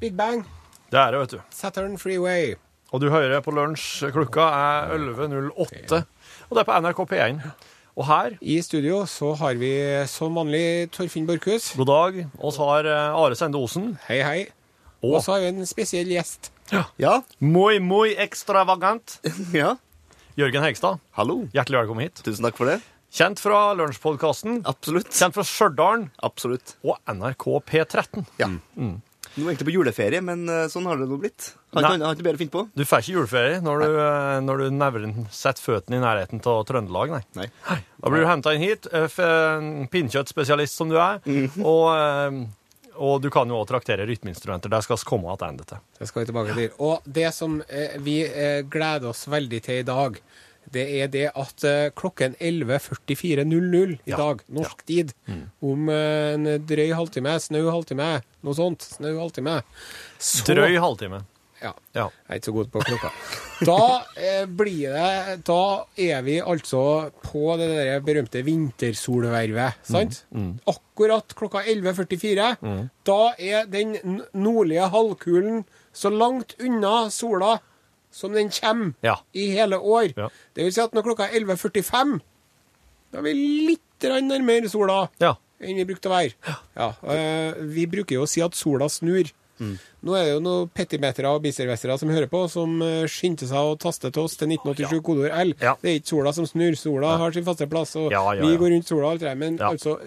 [0.00, 0.44] Big Bang.
[0.90, 1.40] Det er det, vet du.
[1.54, 2.54] Saturn Freeway.
[2.90, 4.08] Og du hører på lunsj.
[4.14, 6.00] Klokka er 11.08,
[6.48, 7.42] og det er på NRK P1.
[8.00, 9.70] Og her, I studio så har vi
[10.08, 11.72] som vanlig Torfinn Borchhus.
[11.76, 13.92] god dag, oss har eh, Are Sende Osen.
[14.08, 14.40] Hei, hei.
[15.04, 16.50] Og Og så har vi en spesiell gjest.
[16.98, 19.18] Ja, Moi, moi extravagant.
[19.52, 19.74] ja.
[20.38, 21.42] Jørgen Hegstad, Hallo.
[21.52, 22.22] hjertelig velkommen hit.
[22.24, 22.78] Tusen takk for det.
[23.12, 25.10] Kjent fra Lunsjpodkasten, Absolutt.
[25.10, 26.76] kjent fra Stjørdal Absolutt.
[26.86, 28.24] og NRK P13.
[28.38, 28.48] Ja.
[29.36, 31.52] Nå er egentlig på juleferie, men eh, sånn har det nå blitt.
[31.74, 32.64] Har ikke, har ikke bedre å finne på.
[32.74, 36.64] Du får ikke juleferie når du, eh, når du nevren setter føttene i nærheten av
[36.68, 37.46] Trøndelag, nei.
[37.68, 37.78] Nei.
[38.00, 41.20] Da blir du henta inn hit, pinnkjøttspesialist pinnekjøttspesialist som du er,
[41.62, 42.40] og, eh,
[43.00, 44.72] og du kan jo òg traktere rytmeinstrumenter.
[44.72, 45.82] Det skal vi komme tilbake til.
[45.98, 46.70] Det skal vi tilbake til.
[46.84, 50.20] Og det som eh, vi eh, gleder oss veldig til i dag,
[50.72, 55.12] det er det at eh, klokken 11.44.00 i dag, norsk tid,
[55.62, 58.12] om eh, en drøy halvtime, snau halvtime,
[58.46, 59.60] noe sånt, snau halvtime
[60.18, 61.24] så- Drøy halvtime.
[61.60, 61.74] Ja.
[61.92, 62.06] Ja.
[62.08, 63.08] Jeg er ikke så god på klokka.
[63.68, 63.74] Da
[64.16, 70.22] eh, blir det Da er vi altså på det der berømte vintersolvervet, sant?
[70.66, 72.88] Akkurat klokka 11.44.
[73.04, 77.58] Da er den nordlige halvkulen så langt unna sola
[78.10, 79.16] som den kommer Ja.
[79.34, 80.12] i hele år.
[80.16, 80.28] Ja.
[80.54, 82.20] Det vil si at når klokka er 11.45,
[83.12, 83.34] da er vi
[83.68, 85.08] litt nærmere sola
[85.60, 86.32] enn vi brukte å være.
[86.76, 89.28] Ja, eh, vi bruker jo å si at sola snur.
[89.60, 93.58] Nå er det jo noen petimetere og biservestere som hører på, som uh, skyndte seg
[93.60, 95.52] å taste til oss til 1987 kodeord L.
[95.60, 95.74] Ja.
[95.82, 96.76] Det er ikke sola som snur.
[96.80, 99.28] Sola har sin faste plass, og Ja, ja, vi går rundt sola og alt det
[99.28, 99.40] der.
[99.42, 99.70] Men Ja.
[99.74, 99.98] altså,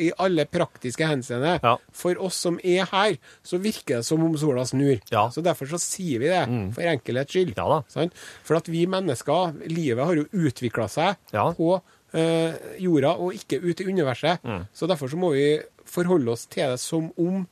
[0.00, 1.76] i, alle praktiske henseende, Ja.
[1.92, 5.00] for oss som er her, så virker det som om sola snur.
[5.12, 5.28] Ja.
[5.28, 6.44] Så derfor så sier vi det,
[6.74, 7.54] for enkelhets skyld.
[7.56, 7.82] Ja.
[7.88, 8.14] Sant?
[8.44, 11.52] For at vi mennesker, livet har jo utvikla seg Ja.
[11.52, 11.82] på
[12.14, 14.38] eh, jorda og ikke ut i universet.
[14.44, 14.66] Mm.
[14.72, 17.46] Så derfor så må vi forholde oss til det som om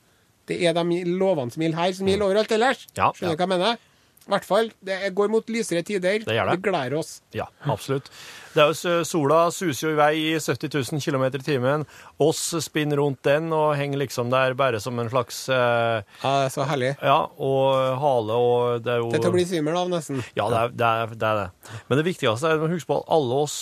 [0.49, 2.85] det er de lovene som gjelder her, som gjelder overalt ellers.
[2.89, 2.95] Mm.
[2.99, 3.35] Ja, Skjønner ja.
[3.35, 3.89] du hva jeg mener?
[4.23, 4.69] I hvert fall.
[4.79, 6.23] Det går mot lysere tider.
[6.23, 6.55] Det gjør det.
[6.55, 7.09] Vi gleder oss.
[7.35, 8.07] Ja, absolutt.
[8.53, 11.83] Det er jo, sola suser jo i vei i 70 000 km i timen.
[12.23, 16.45] Oss spinner rundt den og henger liksom der bare som en slags eh, Ja, det
[16.45, 16.93] er så herlig.
[17.01, 20.23] Ja, og hale og det er jo Det er til å bli svimmel av, nesten.
[20.39, 21.31] Ja, det er, det er det.
[21.33, 21.73] Er det.
[21.89, 23.57] Men det viktigste er å huske på at alle oss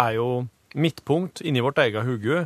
[0.00, 0.30] er jo
[0.74, 2.44] midtpunkt inni vårt eget hode.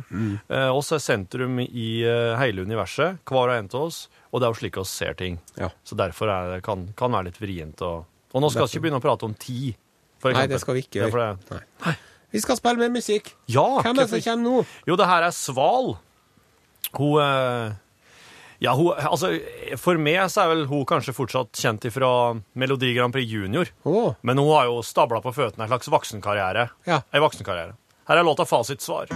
[0.49, 4.47] Eh, oss er sentrum i eh, hele universet, hver og en av oss, og det
[4.47, 5.39] er jo slik vi ser ting.
[5.59, 5.69] Ja.
[5.85, 7.85] Så derfor er det, kan det være litt vrient.
[7.85, 9.77] Og, og nå skal vi ikke begynne å prate om tid,
[10.23, 11.31] for Nei, det skal vi ikke gjøre.
[11.85, 11.95] Nei.
[12.35, 13.31] Vi skal spille mer musikk.
[13.51, 14.67] Ja, Hvem er det som kommer nå?
[14.89, 15.93] Jo, det her er Sval.
[16.95, 17.75] Hun eh,
[18.63, 19.33] Ja, hun Altså,
[19.79, 22.09] for meg så er vel hun kanskje fortsatt kjent fra
[22.57, 23.71] Melodi Grand Prix Junior.
[23.87, 24.15] Oh.
[24.25, 26.69] Men hun har jo stabla på føttene en slags voksenkarriere.
[26.89, 27.01] Ja.
[27.11, 27.75] En voksenkarriere.
[28.07, 29.07] Her er låta 'Fasitsvar'.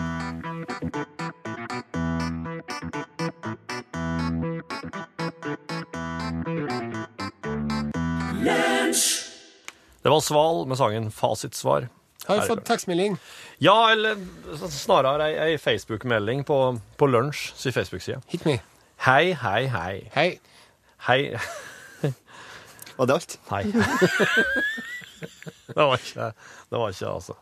[10.03, 11.87] Det var Sval med sangen 'Fasitsvar'.
[12.27, 13.17] har du vi fått tekstmelding?
[13.57, 14.15] Ja, eller
[14.69, 18.21] snarere ei, ei Facebook-melding på, på Lunsj sin Facebook-side.
[18.27, 18.59] Hit me.
[18.97, 20.09] Hei, hei, hei.
[20.13, 20.39] Hei.
[20.97, 21.37] Hei.
[22.97, 23.39] Var det alt?
[23.49, 23.63] Hei.
[25.67, 26.19] det var ikke
[26.69, 27.33] det, var ikke altså.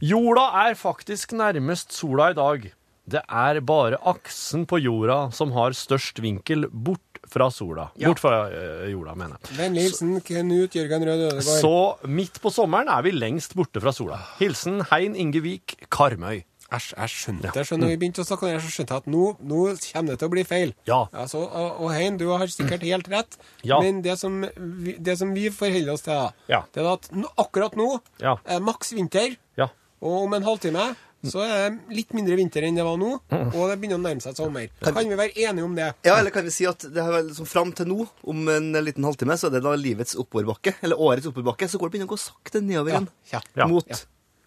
[0.00, 2.68] Jorda er faktisk nærmest sola i dag.
[3.10, 7.88] Det er bare aksen på jorda som har størst vinkel bort fra sola.
[7.98, 8.10] Ja.
[8.10, 9.56] Bort fra uh, jorda, mener jeg.
[9.58, 11.42] Vennlig hilsen Knut Jørgen Rød Ødegård.
[11.62, 11.72] Så
[12.10, 14.20] midt på sommeren er vi lengst borte fra sola.
[14.38, 16.44] Hilsen Hein Ingevik Karmøy.
[16.70, 17.64] Æsj, jeg skjønte det.
[17.66, 20.12] Skjønner, når vi begynte å snakke om det, så skjønte jeg at nå, nå kommer
[20.12, 20.72] det til å bli feil.
[20.86, 21.00] Ja.
[21.18, 23.34] Altså, og, og Hein, du har sikkert helt rett,
[23.66, 23.80] Ja.
[23.82, 26.60] men det som, vi, det som vi forholder oss til, da, Ja.
[26.70, 27.10] det er at
[27.42, 27.88] akkurat nå
[28.22, 28.36] Ja.
[28.46, 29.66] er maks vinter, Ja.
[30.00, 30.88] Og om en halvtime
[31.20, 34.22] så er det litt mindre vinter enn det var nå, og det begynner å nærme
[34.24, 34.70] seg sommer.
[34.80, 35.90] Kan vi være enige om det?
[36.08, 38.70] Ja, eller kan vi si at det har vel liksom fram til nå, om en
[38.80, 42.08] liten halvtime, så er det da livets oppoverbakke, eller årets oppoverbakke, så går det begynner
[42.08, 43.10] å gå sakte nedover igjen.
[43.34, 43.42] Ja.
[43.60, 43.68] Ja.
[43.68, 43.92] Mot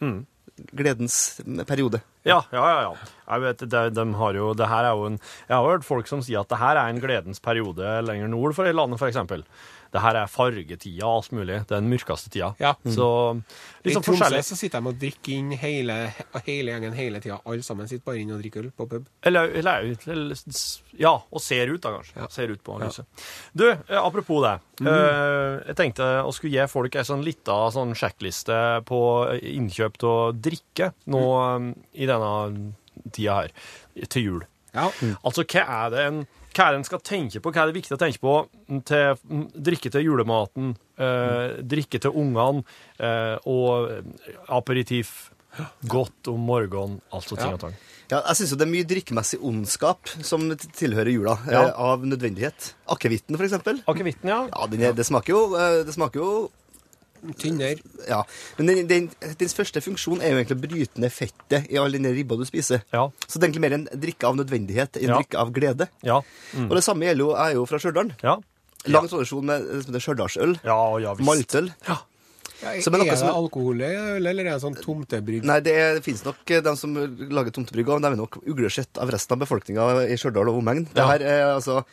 [0.01, 0.09] Ja.
[0.73, 2.01] gledens periode.
[2.25, 2.81] Ja, ja, ja.
[2.89, 3.11] ja.
[3.33, 6.09] Jeg vet, de, de har jo, det her er jo en, jeg har hørt folk
[6.09, 9.09] som sier at det her er en gledens periode lenger nord for i landet, for
[9.09, 9.45] eksempel.
[9.93, 11.59] Det her er fargetida og alt mulig.
[11.69, 12.49] Det er den mørkeste tida.
[12.61, 12.71] Ja.
[12.81, 13.07] Så
[13.37, 14.45] I litt sånn Tromsø forskjellig.
[14.47, 15.97] så sitter de og drikker inn hele,
[16.47, 17.37] hele gjengen hele tida.
[17.45, 19.05] Alle sammen sitter bare inn og drikker øl på pub.
[19.29, 20.39] Eller, eller, eller
[20.97, 22.17] Ja, og ser ut, da, kanskje.
[22.17, 22.29] Ja.
[22.33, 23.25] Ser ut på lyset.
[23.53, 24.55] Du, eh, apropos det.
[24.81, 28.57] eh, jeg tenkte å skulle gi folk ei sånn lita sånn sjekkliste
[28.89, 29.01] på
[29.37, 31.73] innkjøp av drikke nå mm.
[32.01, 32.33] i denne
[33.13, 33.53] tida her,
[34.09, 34.45] til jul.
[34.73, 34.89] Ja.
[35.21, 37.51] Altså, hva er det en hva en skal tenke på?
[37.53, 38.35] Hva er det viktig å tenke på
[38.87, 42.63] til mm, drikke til julematen, eh, drikke til ungene
[42.99, 44.03] eh, og
[44.49, 45.29] aperitif?
[45.85, 47.75] Godt om morgenen, altså ting og tang.
[48.09, 51.67] Ja, jeg syns jo det er mye drikkemessig ondskap som tilhører jula, Ja.
[51.67, 52.73] eh, av nødvendighet.
[52.89, 53.83] Akevitten, for eksempel.
[53.87, 54.39] Akevitten, ja.
[54.49, 56.31] Ja, den er, det smaker jo eh, Det smaker jo
[57.39, 57.79] Tynnere.
[58.09, 58.21] Ja.
[58.57, 59.09] Men den, den,
[59.39, 62.43] dens første funksjon er jo egentlig å bryte ned fettet i all den ribba du
[62.45, 62.83] spiser.
[62.93, 63.05] Ja.
[63.27, 65.19] Så det er egentlig mer en drikke av nødvendighet enn en Ja.
[65.21, 65.87] drikke av glede.
[66.03, 66.17] Ja.
[66.67, 68.11] Og det samme gjelder jo, jeg er jo fra Stjørdal.
[68.23, 68.37] Ja.
[68.91, 70.57] Lang tradisjon med det som heter stjørdalsøl.
[70.67, 71.27] Ja, ja visst.
[71.29, 71.71] Maltøl.
[71.87, 72.01] Ja,
[72.63, 75.43] Ja, er er det som- alkohol i øl, eller er det sånn tomtebrygg?
[75.43, 78.37] Nei, det, er- det finnes nok eh, de som lager tomtebrygg, og de er nok
[78.47, 80.85] uglesett av resten av befolkninga i Stjørdal og omegn.
[80.93, 81.83] Det her er altså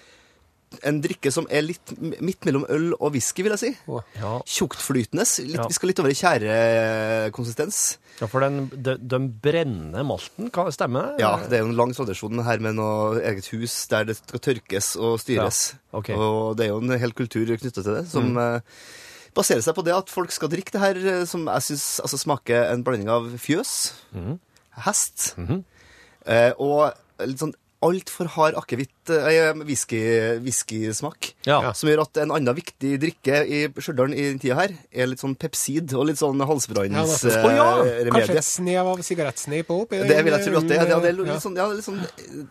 [0.86, 3.70] en drikke som er litt midt mellom øl og whisky, vil jeg si.
[3.90, 4.32] Å, Ja.
[4.46, 5.26] Tjuktflytende.
[5.50, 5.66] Ja.
[5.66, 7.98] Vi skal litt over i tjærekonsistens.
[8.20, 11.16] ja, for den, de, de brennende malten, kan stemme?
[11.20, 14.42] Ja, det er jo en lang tradisjon her med noe eget hus der det skal
[14.50, 15.62] tørkes og styres.
[15.74, 16.14] Ja, Okay.
[16.14, 18.60] Og det er jo en hel kultur knyttet til det, som mm.
[19.34, 22.20] baserer seg på det at folk skal drikke det her, eh, som jeg syns altså,
[22.20, 23.72] smaker en blanding av fjøs,
[24.86, 25.32] hest
[26.30, 26.92] eh, og
[27.26, 31.30] litt sånn altfor hard akevitt, eh, whisky- whiskysmak.
[31.46, 31.72] Ja.
[31.72, 35.18] Som gjør at en annen viktig drikke i Stjørdal i den tida her er litt
[35.22, 37.24] sånn pepsid og litt sånn Ja, halsbranns nettopp.
[37.24, 38.10] eh, ja.
[38.12, 40.88] Kanskje et snev av sigarettsneip opp i Det vil jeg tro at det er.
[40.88, 41.32] Ja, det er ja.
[41.32, 42.00] litt sånn, ja, litt sånn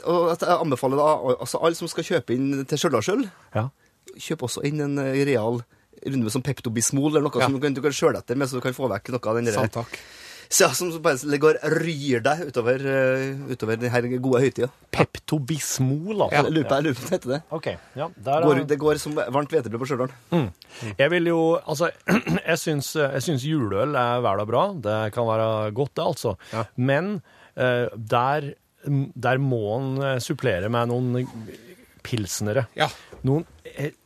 [0.05, 3.69] Og at jeg anbefaler da altså alle som skal kjøpe inn til Stjørdalsøl, Ja.
[4.17, 5.61] kjøp også inn en eh, real
[6.07, 7.45] runde med sånn Pepto-Bismol eller noe Ja.
[7.45, 9.35] som du kan, du kan skjøle etter med, så du kan få vekk noe av
[9.35, 9.99] den Sant, der, takk.
[10.49, 14.69] Så, ja, som bare går ryr deg utover, eh, utover den gode høytida.
[14.89, 16.39] Peptobismol, altså.
[16.39, 16.53] Ja.
[16.55, 17.39] Lupa, det heter det.
[17.53, 20.15] Okay, ja, der Går, det går som varmt hvetebrød på Stjørdal.
[20.97, 21.91] Jeg vil jo, altså,
[22.49, 24.63] jeg syns, jeg syns juleøl er vel og bra.
[24.73, 26.33] Det kan være godt, det, altså.
[26.49, 26.65] Ja.
[26.81, 27.11] Men
[27.53, 28.49] eh, der,
[29.29, 31.29] der må en eh, supplere med noen
[32.01, 32.65] pilsnere.
[32.79, 32.89] Ja.
[33.21, 33.45] Noen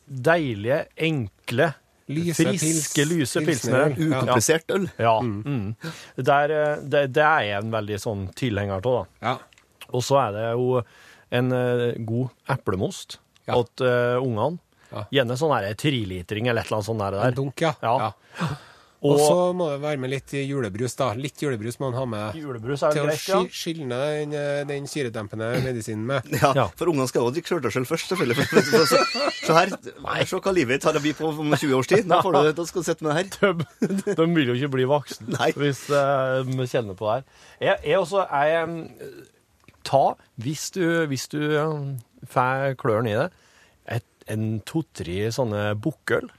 [0.04, 1.72] deilige, enkle,
[2.12, 3.94] Lyse friske, lyse pilsnere.
[3.96, 4.90] Ukomplisert øl.
[5.00, 5.14] Ja.
[5.24, 5.76] Mm.
[6.20, 9.30] Der, eh, det, det er jeg en veldig sånn tilhenger av, da.
[9.30, 9.36] Ja.
[9.94, 10.82] Og så er det jo
[11.34, 13.58] en eh, god eplemost Ja.
[13.76, 14.60] til uh, ungene.
[14.94, 15.02] Ja.
[15.12, 17.18] Gjerne sånn her trilitring eller et eller annet sånt der.
[17.28, 17.74] En dunk, ja.
[17.82, 18.12] Ja.
[19.04, 21.10] Og Og så må det være med litt julebrus, da.
[21.20, 23.56] Litt julebrus må man ha med julebrus er til greit, å ja.
[23.60, 26.30] skylne den, eh, den syredempende medisinen med.
[26.44, 26.68] Ja, Ja.
[26.78, 28.46] For ungene skal jo drikke sjøltørsel først, selvfølgelig.
[28.64, 29.00] Så,
[29.48, 29.74] så her,
[30.30, 32.08] se hva livet tar har å by på om 20 års tid.
[32.10, 33.58] Da, får du, da skal du sitte med det her.
[33.84, 37.26] De, de vil jo ikke bli voksne hvis eh, de kjenner på det her.
[37.68, 38.78] Jeg, jeg også er um,
[39.84, 40.04] Ta,
[40.40, 41.90] hvis du, hvis du um,
[42.32, 43.28] får klørne i det,
[43.98, 46.30] et, en to-tre sånne bukkøl.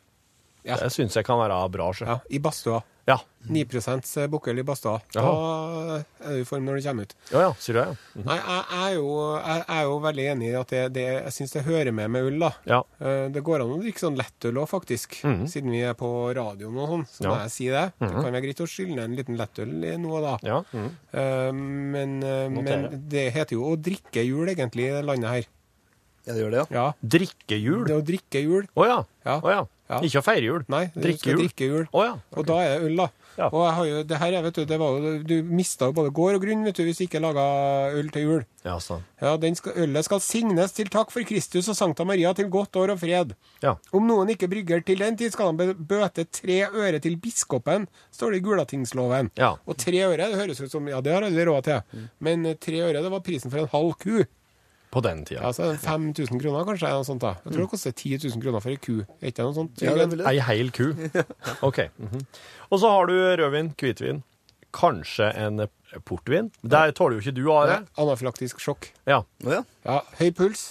[0.64, 0.76] Ja.
[0.81, 1.93] Det syns jeg kan være bra.
[1.93, 2.06] sjø.
[2.08, 2.82] Ja, I badstua.
[3.06, 3.19] Ja.
[3.52, 3.66] 9
[4.32, 4.94] bukkel i badstua.
[5.12, 7.12] Da er du i form når du kommer ut.
[7.31, 7.96] ja, ja, sier du det?
[8.16, 8.22] Ja.
[8.25, 11.05] Nei, jeg, jeg, er jo, jeg, jeg er jo veldig enig i at det, det,
[11.26, 12.38] jeg syns det hører med med ull.
[12.40, 12.50] da.
[12.70, 12.78] Ja.
[13.05, 15.19] Eh, Det går an å drikke sånn lettøl òg, faktisk.
[15.20, 16.08] Siden vi er på
[16.38, 17.43] radioen og sånn, så må Ja.
[17.44, 17.84] jeg si det.
[18.00, 20.38] Det kan være greit å skylle ned en liten lettøl i noe da.
[20.43, 20.62] ja.
[20.72, 20.90] Mm.
[21.12, 25.44] Eh, Men, eh, men det heter jo å drikke jul, egentlig, i det landet her.
[26.25, 26.67] Ja, det gjør det, ja.
[26.72, 26.93] Ja.
[27.05, 27.84] Drikkehjul?
[27.84, 28.64] Det å drikke jul.
[28.81, 29.05] Å ja.
[29.26, 29.40] Ja.
[29.44, 29.64] Å ja.
[29.90, 29.98] Ja.
[30.00, 30.62] Ikke å feire jul.
[30.72, 31.84] Nei, du skal drikke jul.
[31.92, 32.14] Å ja.
[32.38, 33.10] Og da er det øl, da.
[33.34, 33.48] Ja.
[33.50, 35.94] Og jeg har jo, det her, er, vet du, det var jo, du mista jo
[35.96, 37.44] både gård og grunn vet du, hvis du ikke laga
[37.98, 38.44] øl til jul.
[38.64, 39.02] Ja, sånn.
[39.20, 42.78] Ja, den skal, Ølet skal signes til takk for Kristus og Sankta Maria til godt
[42.81, 43.34] år og fred.
[43.64, 43.75] Ja.
[43.92, 48.36] Om noen ikke brygger til den tid, skal han bøte tre øre til biskopen, står
[48.36, 49.34] det i Gulatingsloven.
[49.41, 49.56] Ja.
[49.67, 52.08] Og tre øre, det høres ut som Ja, det har alle råd til.
[52.24, 54.22] Men eh, tre øre, det var prisen for en halv ku.
[54.94, 55.43] På den tida.
[55.48, 56.91] Altså 5000 kroner, kanskje?
[56.94, 57.32] Noe sånt da.
[57.43, 59.01] Jeg tror det koster 10 000 kroner for ei ku.
[59.19, 59.82] Er ikke noe sånt?
[59.82, 59.94] Ja.
[60.31, 60.93] Ei heil ku.
[61.69, 61.81] OK.
[61.98, 62.22] mhm.
[62.70, 64.22] Og så har du rødvin, hvitvin,
[64.74, 65.67] kanskje en
[66.06, 66.48] portvin.
[66.67, 67.82] Der tåler jo ikke du, Are.
[68.01, 68.89] Anafylaktisk sjokk.
[69.06, 69.20] Ja.
[69.46, 69.60] Ja.
[69.86, 70.65] Ja, høy puls,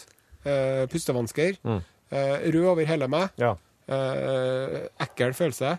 [0.44, 3.53] eh, pustevansker, eh, rød over hele meg, ja.
[3.88, 5.77] eh, ekkel følelse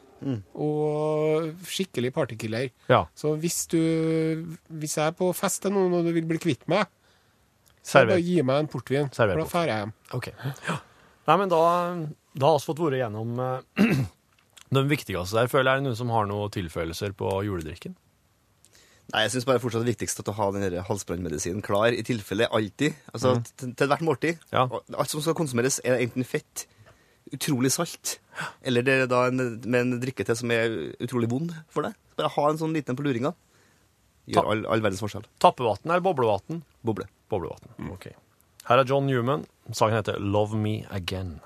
[0.56, 2.70] og skikkelig partykiller.
[2.88, 3.02] Ja.
[3.14, 3.76] Så hvis du
[4.72, 6.86] Hvis jeg er på fest til noen og du vil bli kvitt meg,
[7.84, 8.14] Server.
[8.14, 9.94] bare gi meg en portvin, Server for da drar jeg hjem.
[10.16, 10.28] OK.
[11.24, 11.60] Nei, men da,
[12.32, 13.84] da har vi fått vært gjennom uh,
[14.78, 15.50] den viktigste der.
[15.52, 17.96] Føler jeg er det noen som har noen tilføyelser på juledrikken.
[19.12, 22.48] Nei, jeg syns bare fortsatt det viktigste er å ha den halsbrannmedisinen klar i tilfelle
[22.48, 22.96] alltid.
[23.12, 24.40] Altså til, til hvert måltid.
[24.48, 24.54] Mm.
[24.56, 24.64] Ja.
[24.96, 26.64] Alt som skal konsumeres, er enten fett,
[27.34, 28.18] utrolig salt,
[28.64, 30.72] eller det er da en, med en drikke til som er
[31.04, 31.96] utrolig vond for deg.
[32.16, 33.34] Bare ha en sånn liten på luringa.
[34.26, 35.26] Gjør all, all verdens forskjell.
[35.42, 36.62] Tappevann eller boblevann?
[36.84, 37.08] Boble.
[37.28, 37.90] Boblevann.
[37.92, 38.08] OK.
[38.68, 39.44] Her er John Newman.
[39.72, 41.40] Sangen heter 'Love Me Again'.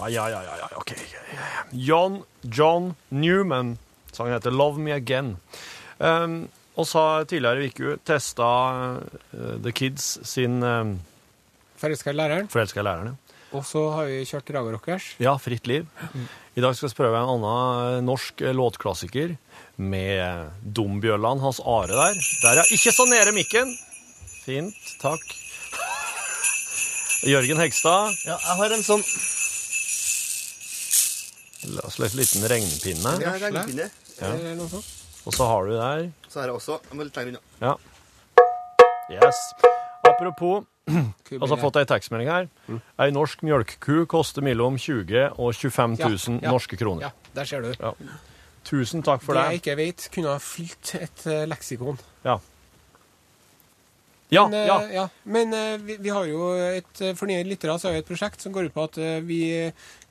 [0.00, 0.92] Ja, ja, ja, ja, ja, ok.
[1.72, 3.78] John, John Newman.
[4.12, 5.36] Sangen heter 'Love Me Again'.
[5.98, 8.44] Um, og så har tidligere i uka testa
[9.32, 11.00] uh, The Kids sin um,
[11.80, 12.48] Forelska i læreren.
[12.52, 13.36] Forelska i læreren, ja.
[13.56, 15.06] Og så har vi kjørt Raga Rockers.
[15.18, 15.86] Ja, Fritt liv.
[16.54, 19.32] I dag skal vi prøve en annen norsk låtklassiker
[19.80, 22.20] med Dombjøllan Hans Are der.
[22.44, 22.66] Der, ja.
[22.70, 23.72] Ikke så nede mikken.
[24.44, 24.76] Fint.
[25.02, 25.24] Takk.
[27.26, 28.14] Jørgen Hegstad.
[28.24, 29.02] Ja, jeg har en sånn
[31.74, 33.10] La oss lese en liten regnpinne.
[33.20, 33.90] ja, regnpinne.
[34.20, 34.30] Ja.
[35.28, 37.42] Og så har du der Så har jeg også Jeg må litt lenger unna.
[37.60, 37.74] Ja.
[39.10, 39.38] Yes.
[40.06, 40.64] Apropos
[41.40, 42.48] Altså, fått ei tekstmelding her.
[43.00, 46.52] Ei norsk mjølkeku koster mellom 20 og 25 000 Ja, ja.
[46.54, 47.08] norske kroner.
[47.08, 47.72] Ja, der ser du.
[47.78, 47.94] Ja.
[48.66, 49.52] Tusen takk for det det.
[49.54, 52.00] jeg ikke vet, kunne ha fylt et eh, leksikon.
[52.26, 52.38] Ja.
[54.30, 54.76] Ja, Men, eh, ja.
[54.94, 55.08] ja.
[55.22, 58.06] Men uh, vi, vi har jo et eh, For nye lyttere så har vi et
[58.06, 59.40] prosjekt som går ut på at uh, vi,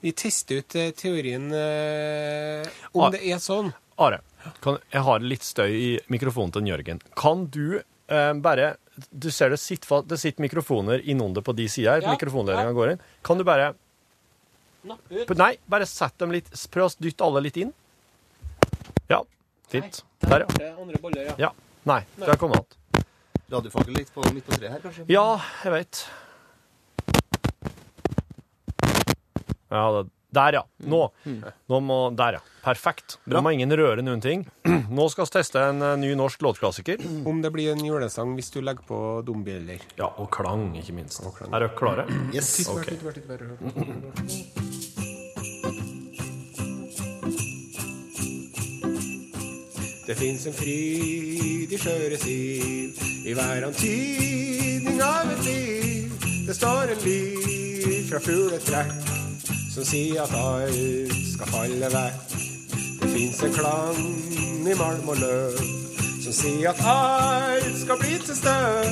[0.03, 3.71] vi tester ut uh, teorien eh, om Are, det er sånn.
[3.99, 4.19] Are,
[4.59, 6.99] kan, jeg har litt støy i mikrofonen til Jørgen.
[7.19, 8.73] Kan du eh, bare
[9.09, 12.01] Du ser det sitter, det sitter mikrofoner innunder på de sider.
[12.03, 13.05] Ja, Mikrofonledninga går inn.
[13.25, 13.73] Kan du bare
[14.87, 15.31] Napp ut.
[15.35, 17.73] Nei, bare sett dem litt Prøv å dytte alle litt inn.
[19.11, 19.19] Ja.
[19.69, 20.03] Fint.
[20.23, 20.69] Der, ja.
[20.79, 21.35] Andre boller, ja.
[21.49, 21.49] ja.
[21.89, 22.75] Nei, det har kommet igjen.
[23.49, 25.03] Radiofagel litt på midt på treet her, kanskje?
[25.09, 26.03] Ja, jeg vet.
[29.69, 30.63] Ja, det, der, ja.
[30.77, 31.01] Nå.
[31.69, 32.41] Nå må, der, ja.
[32.61, 33.17] Perfekt.
[33.29, 34.45] Nå må ingen røre noen ting.
[34.97, 37.01] Nå skal vi teste en eh, ny norsk låtklassiker.
[37.29, 39.81] Om det blir en julesang hvis du legger på dombjeller.
[39.97, 41.23] Ja, og klang, ikke minst.
[41.25, 42.07] Er dere klare?
[42.29, 42.67] Yes.
[42.69, 42.93] Ok.
[50.09, 56.17] Det fins en fryd i skjøre siv i hver antydning av et liv.
[56.47, 59.18] Det står en lyd fra fugletrekk
[59.79, 62.31] som sier at alt skal falle vekk.
[62.99, 63.99] Det fins en klang
[64.67, 65.59] i malm og løv
[66.19, 68.89] som sier at alt skal bli til støv.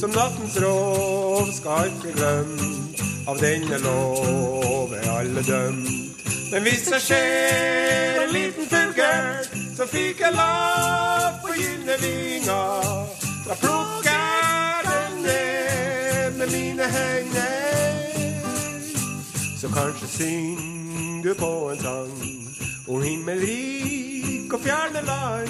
[0.00, 3.00] Som nattens rov skal bli glemt.
[3.28, 6.20] Av denne lov er alle dømt.
[6.52, 13.08] Men hvis det skjer en liten fugl fikk jeg lav på gylne vinger,
[13.46, 17.67] da plukker jeg den ned med mine hender.
[19.60, 22.10] Så kanskje synger på en sang
[22.88, 25.48] om himmelrik og fjerne land.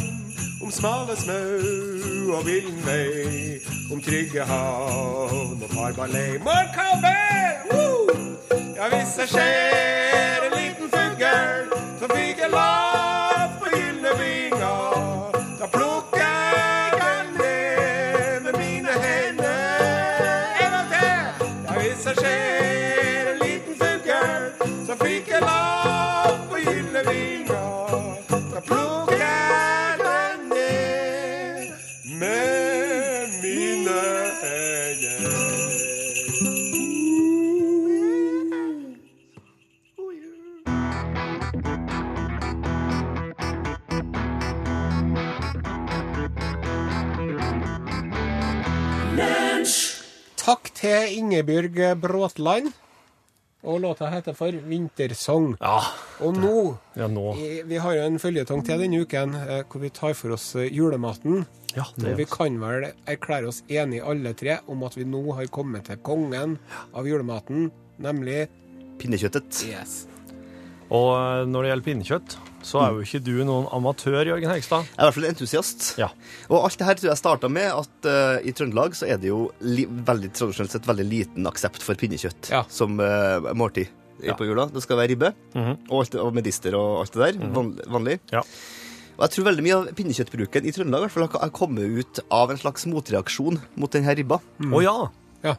[0.63, 3.61] Om smale smau og villen vei,
[3.93, 6.39] om trygge havn og farbar lei.
[6.39, 7.69] Morkabel!
[7.71, 8.17] Woo!
[8.77, 12.98] Ja, hvis det skjer en liten fugl som fyker lav
[50.79, 52.71] til Ingebjørg Bråtland.
[53.67, 55.57] Og låta heter for 'Vintersong'.
[55.61, 55.81] Ja.
[56.21, 57.35] Og nå Ja, nå.
[57.35, 60.55] I, Vi har jo en føljetong til denne uken eh, hvor vi tar for oss
[60.55, 61.45] eh, julematen.
[61.77, 65.47] Ja, Og vi kan vel erklære oss enige alle tre om at vi nå har
[65.47, 66.59] kommet til kongen
[66.95, 68.49] av julematen, nemlig
[68.99, 69.67] Pinnekjøttet.
[69.69, 70.07] Yes.
[70.89, 74.87] Og eh, når det gjelder pinnekjøtt, så er jo ikke du noen amatør, Jørgen Hegstad.
[74.89, 75.87] Jeg er i hvert fall entusiast.
[76.01, 76.09] Ja.
[76.49, 79.29] Og alt det her tror jeg starta med at uh, i Trøndelag så er det
[79.31, 82.65] jo li veldig tradisjonelt sett veldig liten aksept for pinnekjøtt Ja.
[82.73, 83.93] som uh, måltid
[84.25, 84.35] Ja.
[84.35, 84.65] på jula.
[84.75, 85.77] Det skal være ribbe Mhm.
[85.91, 87.53] og, alt, og medister og alt det der.
[87.55, 88.19] Van, vanlig.
[88.33, 88.41] Ja.
[89.19, 92.21] Og jeg tror veldig mye av pinnekjøttbruken i Trøndelag i hvert fall har kommet ut
[92.31, 94.41] av en slags motreaksjon mot denne ribba.
[94.73, 94.97] Å ja.
[95.47, 95.55] Ja.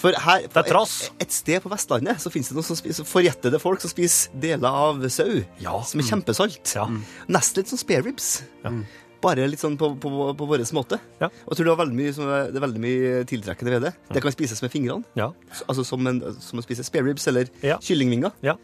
[0.00, 0.94] For her, Det er trass.
[1.10, 4.32] Et, et sted på Vestlandet så finnes det noen som spiser forjettede folk som spiser
[4.40, 5.42] deler av sau.
[5.60, 5.76] Ja.
[5.86, 6.74] Som er kjempesalt.
[6.76, 6.86] Ja.
[7.28, 8.32] Nesten litt sånn spare ribs.
[8.64, 8.72] Ja.
[9.20, 10.96] Bare litt sånn på, på, på vår måte.
[11.20, 11.28] Ja.
[11.28, 13.94] Og jeg tror det, var veldig mye, som det er veldig mye tiltrekkende ved det.
[14.08, 15.04] Det kan spises med fingrene.
[15.20, 15.28] Ja.
[15.66, 17.52] Altså som, en, som å spise spare ribs eller
[17.84, 18.32] kyllingvinger.
[18.46, 18.56] Ja.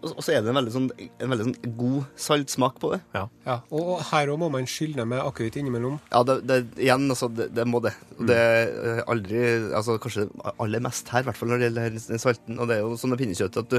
[0.00, 3.00] Og, så er det en veldig, sånn, en veldig sånn god saltsmak på det.
[3.16, 3.26] ja.
[3.50, 5.96] Ja, og her òg må man skylle med akevitt innimellom.
[6.12, 7.92] Ja, det, det, igjen, altså, det, det må det.
[8.18, 9.40] Og det er aldri
[9.76, 10.26] altså Kanskje
[10.60, 12.60] aller mest her, i hvert fall når det gjelder den salten.
[12.60, 13.78] Og det er jo sånn med pinnekjøtt at du,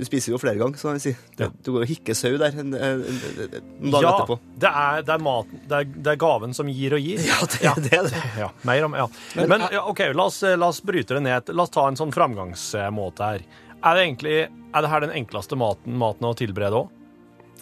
[0.00, 1.14] du spiser jo flere ganger, så kan vi si.
[1.40, 1.50] Ja.
[1.50, 4.38] Du går og hikker sau der en, en, en, en, noen ja etterpå.
[4.64, 7.22] det, er, det, er maten, det, er, det er gaven som gir og gir.
[7.30, 8.26] Ja, det, det er det.
[8.40, 9.08] Ja, mer om, ja.
[9.38, 11.52] Men, ja, OK, la oss, la oss bryte det ned.
[11.54, 13.44] La oss ta en sånn framgangsmåte her.
[13.80, 16.96] Er det egentlig er det her den enkleste maten, maten å tilberede òg?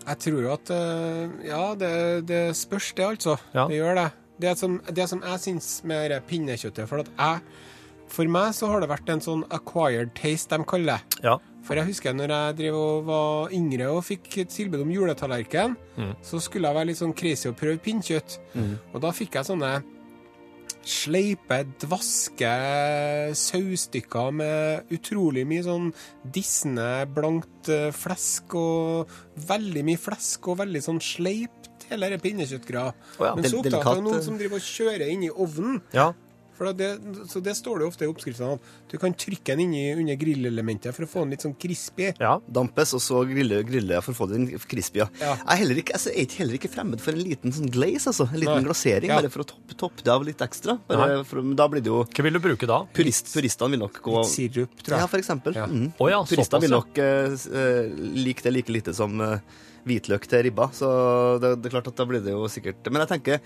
[0.08, 1.92] Jeg tror jo at eh, Ja, det,
[2.28, 3.36] det spørs det, altså.
[3.54, 3.66] Ja.
[3.68, 4.08] Det gjør det.
[4.38, 7.40] Det som, det som jeg syns med det pinnekjøttet For at jeg
[8.12, 11.22] For meg så har det vært en sånn acquired taste, de kaller det.
[11.26, 11.34] Ja.
[11.66, 15.74] For jeg husker når jeg drev og var yngre og fikk tilbud om juletallerken,
[16.24, 18.38] så skulle jeg være litt sånn crazy og prøve pinnkjøtt.
[18.94, 19.74] Og da fikk jeg sånne
[20.88, 22.52] sleipe, dvaske
[23.36, 25.90] saustykker med utrolig mye sånn
[26.34, 29.18] dissende, blankt eh, flesk og
[29.48, 32.94] veldig mye flesk og veldig sånn sleipt hele denne pinnekjøttgreia.
[33.18, 35.82] Oh ja, Men så oppdaga jeg noen som driver og kjører inn i ovnen.
[35.96, 36.10] ja.
[36.58, 36.88] For det,
[37.30, 40.18] så det står det ofte i oppskriftene at du kan trykke den inn i, under
[40.18, 42.08] grillelementet for å få den litt sånn crispy.
[42.18, 42.32] Ja.
[42.50, 45.04] Dampes, og så grille, grille for å få den crispy.
[45.04, 45.08] Ja.
[45.22, 45.36] Ja.
[45.38, 48.10] Jeg er heller ikke, altså, jeg er heller ikke fremmed for en liten sånn glaze,
[48.10, 48.26] altså.
[48.32, 48.66] En liten Nei.
[48.66, 49.20] glasering, Ja.
[49.22, 50.78] bare for å toppe topp det av litt ekstra.
[50.90, 52.80] Bare for, da blir det jo Hva vil du bruke da?
[52.98, 55.54] Purist, Puristene vil nok gå Litt sirup, tror Ja, for eksempel.
[55.54, 55.66] Ja.
[55.70, 55.92] Mm.
[55.98, 57.38] Oh, ja, Puristene vil nok uh,
[58.18, 59.38] like det like lite som uh,
[59.88, 60.88] hvitløk til ribba, så
[61.40, 63.40] det, det er klart at da blir det jo sikkert Men jeg tenker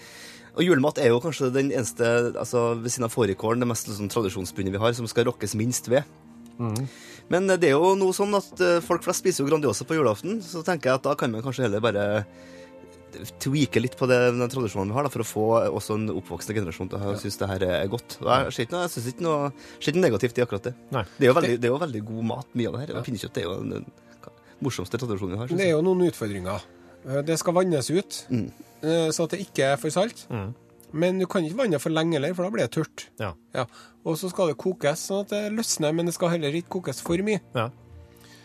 [0.52, 2.04] og julemat er jo kanskje den eneste,
[2.36, 5.88] altså ved siden av fårikålen, det mest liksom, tradisjonsbundet vi har, som skal rokkes minst
[5.92, 6.04] ved.
[6.58, 6.86] Mm.
[7.32, 10.42] Men det er jo noe sånn at eh, folk flest spiser jo Grandiosa på julaften,
[10.44, 12.06] så tenker jeg at da kan man kanskje heller bare
[13.42, 16.56] tweake litt på det, den tradisjonen vi har, da, for å få også en oppvoksende
[16.56, 18.16] generasjon til å synes det her er godt.
[18.24, 19.50] Jeg ser ikke noe,
[20.00, 20.74] negativt i akkurat det.
[20.94, 21.04] Nei.
[21.18, 22.94] Det er jo veldig, det er jo veldig god mat, mye av det her.
[22.96, 23.04] Ja.
[23.08, 23.88] pinnekjøtt er jo den,
[24.62, 25.52] morsomste tradisjonen vi har.
[25.52, 26.64] Det er jo noen utfordringer.
[27.08, 28.50] Eh, Det skal vannes ut, Mm.
[28.82, 30.26] Eh, så at det ikke er for salt.
[30.30, 30.54] Mm.
[30.92, 33.06] Men du kan ikke vanne for lenge heller, for da blir det tørt.
[33.18, 33.32] Ja.
[33.56, 33.64] Ja.
[34.04, 37.00] Og så skal det kokes sånn at det løsner, men det skal heller ikke kokes
[37.00, 37.40] for mye.
[37.56, 37.70] ja.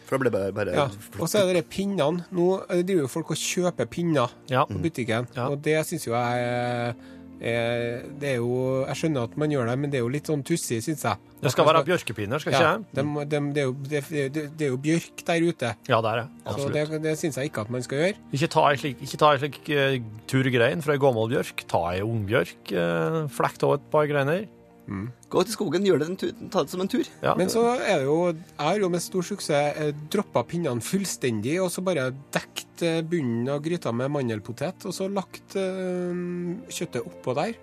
[0.08, 0.86] For da blir det bare, bare Ja.
[1.20, 2.24] Og så er det de pinnene.
[2.32, 4.64] Nå eh, driver jo folk og kjøper pinner Ja.
[4.64, 5.50] på butikken, Ja.
[5.50, 6.94] og det syns jo jeg er
[7.38, 10.44] Det er jo Jeg skjønner at man gjør det, men det er jo litt sånn
[10.48, 11.22] tussig, syns jeg.
[11.38, 13.04] Det skal være bjørkepinner, skal ikke ja, det?
[13.06, 14.02] de, de, det, er jo, det,
[14.34, 15.74] det, det er jo bjørk der ute.
[15.86, 16.26] Ja, det er det.
[16.42, 16.78] Så Absolutt.
[16.78, 18.18] det, det syns jeg ikke at man skal gjøre.
[18.40, 19.98] Ikke ta ei slik, ikke ta ei slik uh,
[20.32, 21.66] tur grein fra ei gammel bjørk.
[21.70, 24.48] Ta ei ung bjørk, uh, Flekk av et par greiner.
[24.88, 27.08] Gå til skogen, gjør det en tur, ta det som en tur.
[27.24, 27.34] Ja.
[27.40, 31.58] Men så er det jo Jeg har jo med stor suksess eh, droppa pinnene fullstendig,
[31.64, 37.04] og så bare dekt eh, bunnen av gryta med mandelpotet, og så lagt øh, kjøttet
[37.04, 37.58] oppå der.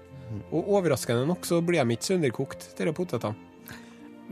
[0.50, 3.52] Og overraskende nok så blir de ikke sønderkokt, disse potetene.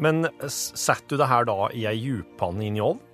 [0.03, 3.09] Men setter du det her da i ei djuppanne inn i ovnen?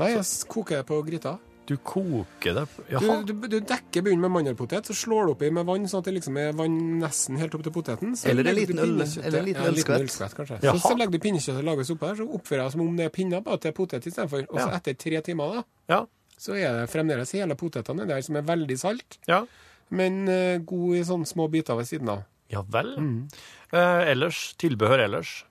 [0.00, 1.36] Nei, jeg koker det på gryta.
[1.66, 3.22] Du koker det Jaha.
[3.22, 6.14] du, du dekker bunnen med mandelpotet, så slår du oppi med vann, sånn at det
[6.16, 8.16] liksom er vann nesten helt opp til poteten.
[8.18, 10.02] Så Eller en liten øl- eller en liten ja, ølskvett.
[10.02, 10.58] ølskvett, kanskje.
[10.66, 10.74] Jaha.
[10.80, 13.14] Så, så legger du pinnekjøttet lages oppå der, så oppfører jeg som om det er
[13.14, 14.42] pinner, bare at det er potet istedenfor.
[14.50, 14.76] Og så Ja.
[14.80, 15.62] etter tre timer, da,
[15.94, 16.00] Ja.
[16.36, 19.44] så er det fremdeles hele potetene der som er veldig salt, ja.
[19.90, 22.24] men uh, god i sånne små biter ved siden av.
[22.50, 22.96] Ja vel.
[22.98, 23.28] Mm.
[23.72, 25.44] Uh, ellers, tilbehør ellers.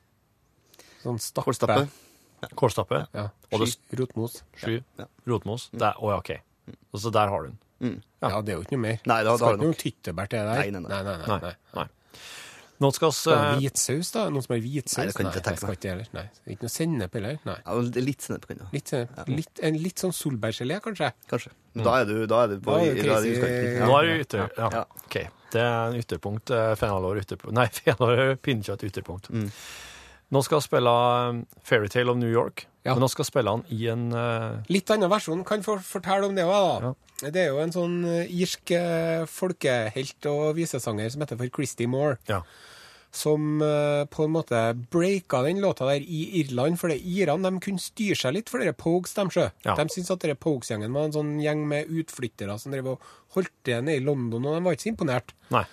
[1.05, 1.87] Sånn stappe.
[2.55, 3.07] Kålstappe.
[3.13, 3.29] Ja.
[3.53, 4.41] Og det- Sky, rotmos.
[4.57, 5.05] sky, Ja.
[5.27, 5.69] rotmos.
[5.73, 6.31] Der, oh, ja, OK.
[6.95, 7.49] Så der har du
[7.81, 8.03] den.
[8.21, 8.41] Ja.
[8.41, 8.99] det er jo ikke noe mer.
[9.05, 10.55] Nei, da- da Skal du ikke noe tyttebær til det der.
[10.61, 10.89] Nei, nei, nei.
[10.89, 11.39] nei, nei, nei, Nei.
[11.41, 11.55] nei.
[11.75, 11.87] nei.
[12.81, 13.13] Nå skal uh...
[13.13, 14.21] vi være hvitsaus, da?
[14.33, 14.97] Noen som har hvitsaus?
[14.97, 16.07] Nei, det kan ikke tenke skal ikke heller.
[16.17, 16.23] Nei.
[16.49, 17.35] Ikke noe sennep heller?
[17.45, 17.57] Nei.
[17.65, 18.67] Ja, er litt sennep kan jeg.
[18.73, 19.25] Litt, ja.
[19.27, 21.11] litt, en litt sånn solbærgelé, kanskje?
[21.29, 21.51] Kanskje.
[21.75, 21.83] Mm.
[21.85, 23.85] da er du, da er du på Da er du er du.
[23.85, 23.99] Nå Ja.
[24.01, 24.49] er du ytter...
[24.57, 24.69] Ja.
[24.73, 24.81] Ja.
[25.05, 25.19] OK.
[25.51, 26.49] Det er en ytterpunkt.
[26.57, 27.53] eh, Fenalår ytterpunkt.
[27.53, 29.29] Nei, fenalår pinnekjøtt ytterpunkt.
[29.29, 29.51] Mm.
[30.31, 32.65] Nå skal han spille um, Fairytale of New York.
[32.85, 32.95] Ja.
[32.95, 34.61] Men nå skal han spille han i en uh...
[34.71, 35.43] Litt annen versjon.
[35.47, 36.93] Kan for, fortelle om det òg, da.
[37.21, 41.85] Det er jo en sånn eh, irsk eh, folkehelt og visesanger som heter for Christy
[41.85, 42.17] Moore.
[42.25, 42.39] Ja.
[43.13, 47.61] Som uh, på en måte breaka den låta der i Irland, for det irene de
[47.61, 49.49] kunne styre seg litt for dere Pogues, de sjø.
[49.67, 49.75] Ja.
[49.77, 53.53] De syntes at dere Pogues-gjengen var en sånn gjeng med utflyttere som drev og holdt
[53.67, 55.35] det nede i London, og de var ikke så imponert.
[55.51, 55.65] Nei.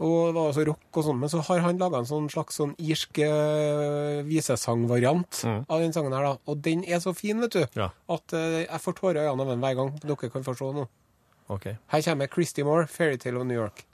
[0.00, 2.56] Og det var også rock og sånn, men så har han laga en sånn slags
[2.58, 5.66] sånn irsk eh, visesangvariant Mm.
[5.68, 6.36] av den sangen her, da.
[6.48, 7.90] Og den er så fin, vet du, Ja.
[8.08, 9.92] at uh, jeg får tårer i øynene av den hver gang.
[10.00, 10.88] Dere kan få se nå.
[11.50, 11.76] Okay.
[11.88, 13.84] Her kommer Christy Moore, 'Fairytale of New York'.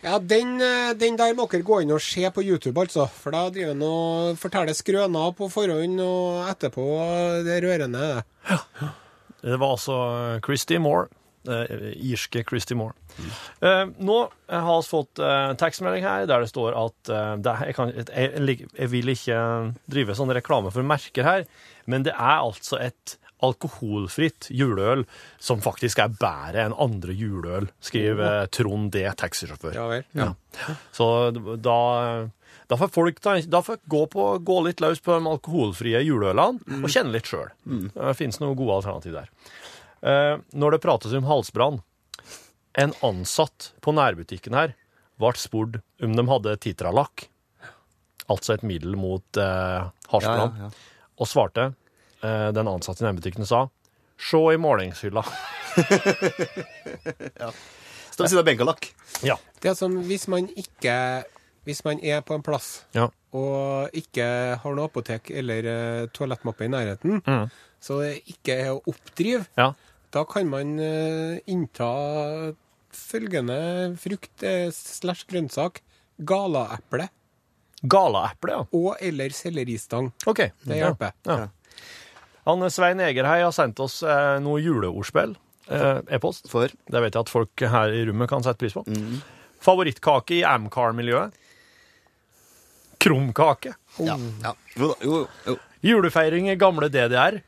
[0.00, 3.04] Ja, den, eh, den der må dere gå inn og se på YouTube, altså.
[3.20, 6.86] For da driver han og forteller skrøner på forhånd, og etterpå
[7.44, 8.06] det er rørende.
[8.48, 8.90] det.
[9.40, 9.96] Det var altså
[10.44, 11.08] Christy Moore.
[11.48, 12.92] Eh, irske Christy Moore.
[13.64, 14.16] Eh, nå
[14.48, 18.68] har vi fått eh, tekstmelding her der det står at eh, det, jeg, kan, jeg,
[18.76, 19.38] jeg vil ikke
[19.88, 21.46] drive sånn reklame for merker her,
[21.88, 25.06] men det er altså et alkoholfritt juleøl
[25.40, 29.04] som faktisk er bedre enn andre juleøl, skriver eh, Trond D.
[29.20, 29.74] taxisjåfør.
[29.76, 30.04] Ja vel.
[30.16, 30.30] Ja.
[30.96, 31.08] Så
[31.62, 31.78] da,
[32.70, 36.90] da får folk da får gå, på, gå litt løs på de alkoholfrie juleølene og
[36.92, 37.50] kjenne litt sjøl.
[37.94, 39.32] Det finnes noen gode alternativ der.
[40.00, 41.82] Eh, når det prates om halsbrann
[42.80, 44.72] En ansatt på nærbutikken her
[45.20, 47.26] ble spurt om de hadde titralakk,
[48.30, 51.10] altså et middel mot eh, halsbrann, ja, ja.
[51.20, 51.66] og svarte
[52.22, 53.66] den ansatte i nærbutikken sa
[54.20, 55.22] Se i målingshylla.
[58.10, 58.88] Står ved siden av benkalakk.
[59.24, 59.36] Ja.
[59.62, 60.94] Det er sånn hvis man ikke
[61.68, 63.06] Hvis man er på en plass Ja.
[63.36, 64.24] og ikke
[64.62, 67.50] har noe apotek eller eh, toalettmappe i nærheten, Mm.
[67.80, 69.68] så det ikke er å oppdrive, ja.
[70.10, 71.90] da kan man eh, innta
[72.90, 75.80] følgende frukt eh, slash grønnsak.
[76.18, 77.08] Galaeple
[77.84, 78.64] Galaeple, ja.
[78.72, 80.10] og eller selleristang.
[80.26, 80.50] Okay.
[80.64, 81.12] Det hjelper.
[81.28, 81.46] Ja.
[82.50, 85.36] Han eh, Svein Egerhei har sendt oss eh, noe juleordspill.
[85.70, 86.48] eh, E-post.
[86.50, 88.84] For Det vet jeg at folk her i rommet kan sette pris på.
[89.64, 91.36] Favorittkake i Amcar-miljøet?
[93.00, 93.74] Krumkake.
[94.04, 94.16] Ja.
[94.44, 94.54] ja.
[94.76, 94.90] Jo.
[95.00, 95.54] Jo, jo.
[95.84, 97.38] Julefeiring i gamle DDR?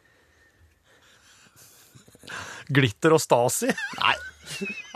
[2.72, 3.68] Glitter og Stasi?
[3.98, 4.14] Nei.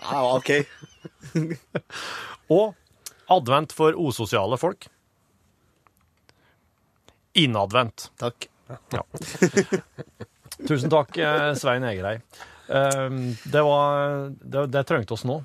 [0.01, 0.53] Ja, OK.
[2.53, 2.73] Og
[3.33, 4.87] advent for usosiale folk?
[7.37, 8.09] Innadvendt.
[8.23, 8.47] Takk.
[8.69, 9.03] Ja.
[10.69, 12.17] Tusen takk, eh, Svein Egerhei.
[12.69, 13.11] Eh,
[13.45, 15.41] Det, var, det, det trengte oss nå.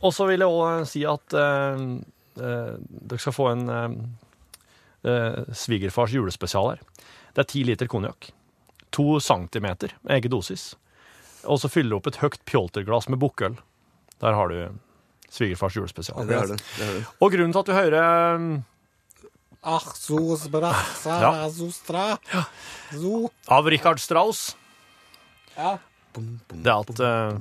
[0.00, 1.84] Og så vil jeg òg si at eh,
[2.40, 3.98] eh, dere skal få en eh,
[5.12, 6.82] eh, svigerfars julespesial her.
[7.36, 8.30] Det er ti liter konjakk.
[8.96, 10.70] To centimeter egen dosis.
[11.46, 13.58] Og så fyller du opp et høyt pjolterglass med bukkøl.
[14.24, 14.56] Der har du
[15.30, 16.24] svigerfars julespesial.
[16.26, 16.56] Det har du.
[16.56, 17.04] Det har du.
[17.20, 18.48] Og grunnen til at du hører eh,
[19.66, 21.48] Ach, so Ja.
[21.50, 22.18] so stra,
[22.92, 23.30] so.
[23.48, 24.54] av Richard Strauss,
[25.56, 25.78] Ja.
[26.14, 27.38] det er alt uh,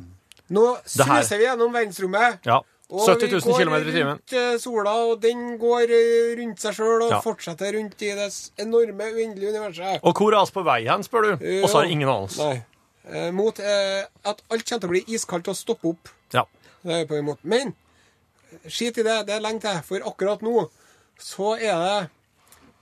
[0.49, 2.39] Nå suser vi gjennom verdensrommet.
[2.45, 2.59] Ja.
[2.89, 4.09] Og 70 vi 000 går km i timen.
[4.13, 7.19] rundt eh, sola, og den går eh, rundt seg sjøl og Ja.
[7.23, 8.27] fortsetter rundt i det
[8.61, 9.99] enorme, uendelige universet.
[10.03, 11.47] Og hvor er vi på vei hen, spør du?
[11.63, 12.45] Og så har ingen anelse.
[12.45, 12.63] Nei.
[13.09, 16.09] Eh, mot eh, at alt kommer til å bli iskaldt og stoppe opp.
[16.33, 16.45] Ja.
[16.83, 17.39] Det er vi på imot.
[17.43, 17.73] Men
[18.69, 19.81] skit i det, det er lenge til.
[19.81, 20.67] For akkurat nå
[21.17, 22.09] så er det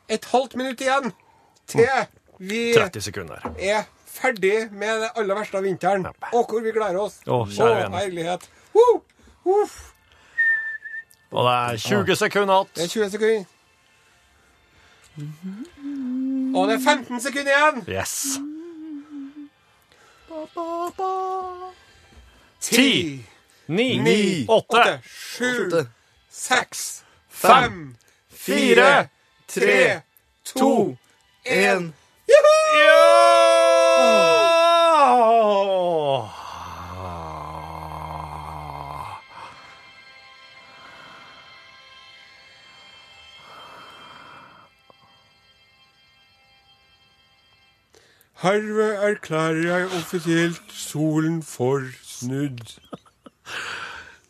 [0.10, 1.12] et halvt minutt igjen
[1.68, 1.88] til
[2.40, 3.40] vi 30 sekunder.
[3.58, 6.04] er ferdig med det aller verste av vinteren.
[6.06, 6.30] Ja.
[6.34, 7.20] Og hvor vi gleder oss.
[7.28, 7.98] Å, kjære vene.
[7.98, 8.50] herlighet.
[8.76, 9.02] Uh,
[9.46, 9.76] uh.
[11.34, 12.90] Og det er 20 sekunder Det er igjen.
[12.90, 13.46] 20 sekunder.
[16.58, 17.84] Og det er 15 sekunder igjen.
[17.90, 18.40] Yes.
[22.62, 23.26] Ti,
[23.68, 25.88] ni, ni, åtte, sju, Åtte.
[26.32, 27.96] seks, Fem,
[28.30, 29.10] fire,
[29.54, 30.02] tre,
[30.46, 30.98] to,
[31.46, 31.94] En.
[32.28, 33.24] Ja!
[48.44, 52.74] Herved erklærer jeg offisielt solen for snudd.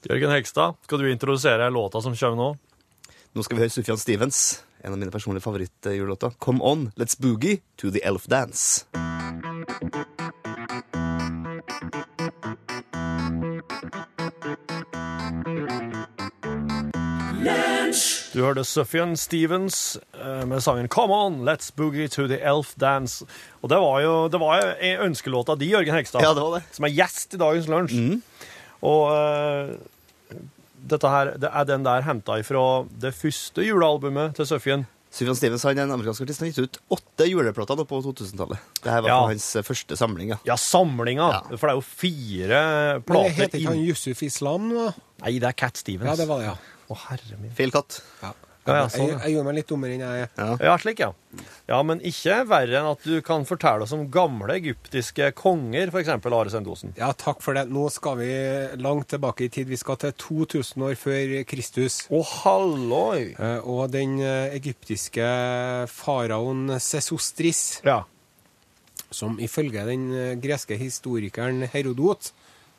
[0.06, 2.52] Jørgen Hegstad, skal du introdusere låta som kommer nå?
[3.34, 4.42] Nå skal vi høre Sufjan Stevens,
[4.84, 6.34] en av mine personlige favorittjulelåter.
[6.40, 8.86] Come on, let's boogie to the elf dance.
[18.34, 23.26] Du hørte Sufjan Stevens eh, med sangen Come On, let's boogie to the elf dance.
[23.62, 26.64] Og det var jo, det var jo ønskelåta di, Jørgen Hegstad, Ja, det var det.
[26.74, 28.00] som er gjest i dagens lunsj.
[28.84, 29.76] Og eh,
[30.84, 32.64] dette her, det er den der henta ifra
[33.00, 34.84] det første julealbumet til Sufjan.
[35.14, 36.42] Sufjan Stevens han er en amerikansk artist.
[36.42, 38.58] Han har gitt ut åtte juleplater på 2000-tallet.
[38.80, 39.18] Dette var Ja.
[39.22, 40.30] på hans eh, første samling.
[40.34, 40.38] ja.
[40.50, 41.28] Ja, samlinga.
[41.36, 41.42] Ja.
[41.58, 42.62] For det er jo fire
[43.06, 43.84] Men det heter ikke han.
[43.86, 44.88] Yusuf Islam da?
[45.22, 46.10] Nei, det er Cat Stevens.
[46.10, 46.56] Ja, det var det, ja.
[46.90, 47.54] Å, herre min.
[47.54, 48.02] Feil katt.
[48.24, 48.34] ja.
[48.66, 50.52] Ja, ja, sånn, jeg, jeg gjorde meg litt dummere enn jeg er.
[50.64, 51.10] Ja, slik, ja.
[51.68, 56.12] Ja, men ikke verre enn at du kan fortelle oss om gamle egyptiske konger, f.eks.
[56.14, 56.94] Are Sendosen.
[56.96, 57.66] Ja, takk for det.
[57.74, 58.30] Nå skal vi
[58.80, 59.68] langt tilbake i tid.
[59.68, 62.00] Vi skal til 2000 år før Kristus.
[62.08, 63.34] Å, halloi!
[63.36, 65.28] Eh, Og den eh, egyptiske
[65.92, 68.04] faraoen Sesostris, Ja.
[69.12, 72.32] som ifølge den eh, greske historikeren Herodot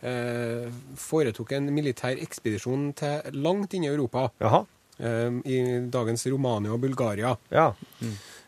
[0.02, 0.66] eh,
[0.98, 4.64] foretok en militær ekspedisjon til langt inne i Europa, Jaha.
[4.98, 5.58] Eh, i
[5.92, 7.34] dagens Romania og Bulgaria.
[7.54, 7.70] Ja.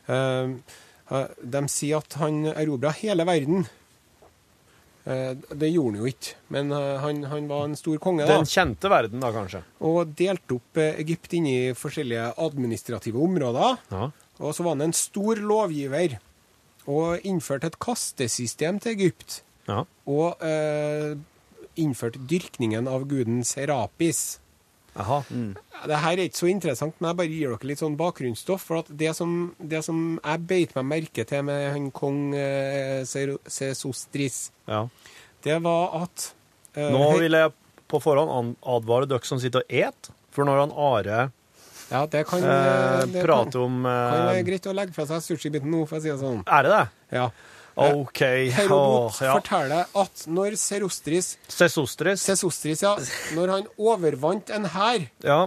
[0.06, 0.52] Eh,
[1.56, 3.66] de sier at han erobra hele verden.
[5.06, 8.24] Eh, det gjorde han jo ikke, men eh, han, han var en stor konge.
[8.26, 8.40] da.
[8.40, 9.62] Den kjente verden, da, kanskje.
[9.87, 13.78] Og delte opp Egypt inn i forskjellige administrative områder.
[13.92, 14.09] Ja.
[14.42, 16.18] Og så var han en stor lovgiver
[16.90, 19.40] og innførte et kastesystem til Egypt.
[19.66, 19.85] Ja.
[20.11, 21.14] Og eh,
[21.78, 24.38] innførte dyrkningen av guden Serapis.
[24.96, 25.18] Jaha.
[25.87, 28.62] Det her er ikke så interessant, men jeg bare gir dere litt sånn bakgrunnsstoff.
[28.64, 33.02] For at det som, det som jeg beit meg merke til med han kong eh,
[33.09, 34.87] Ser- Sesostris, Ja.
[35.44, 36.30] det var at
[36.74, 37.52] eh, Nå vil jeg
[37.87, 41.20] på forhånd advare dere som sitter og et, for når han Are
[41.92, 45.06] Ja, det kan, eh, det prater om kan, kan være eh, greit å legge fra
[45.06, 46.40] seg sushibiten nå, for å si det sånn.
[46.48, 46.85] Er det det?
[47.20, 47.28] Ja.
[47.76, 48.20] OK.
[48.56, 49.34] Herodot ja.
[49.36, 52.22] forteller at når Serostris Sesostris.
[52.24, 52.94] Sesostris, ja,
[53.36, 55.42] når han overvant en hær Ja.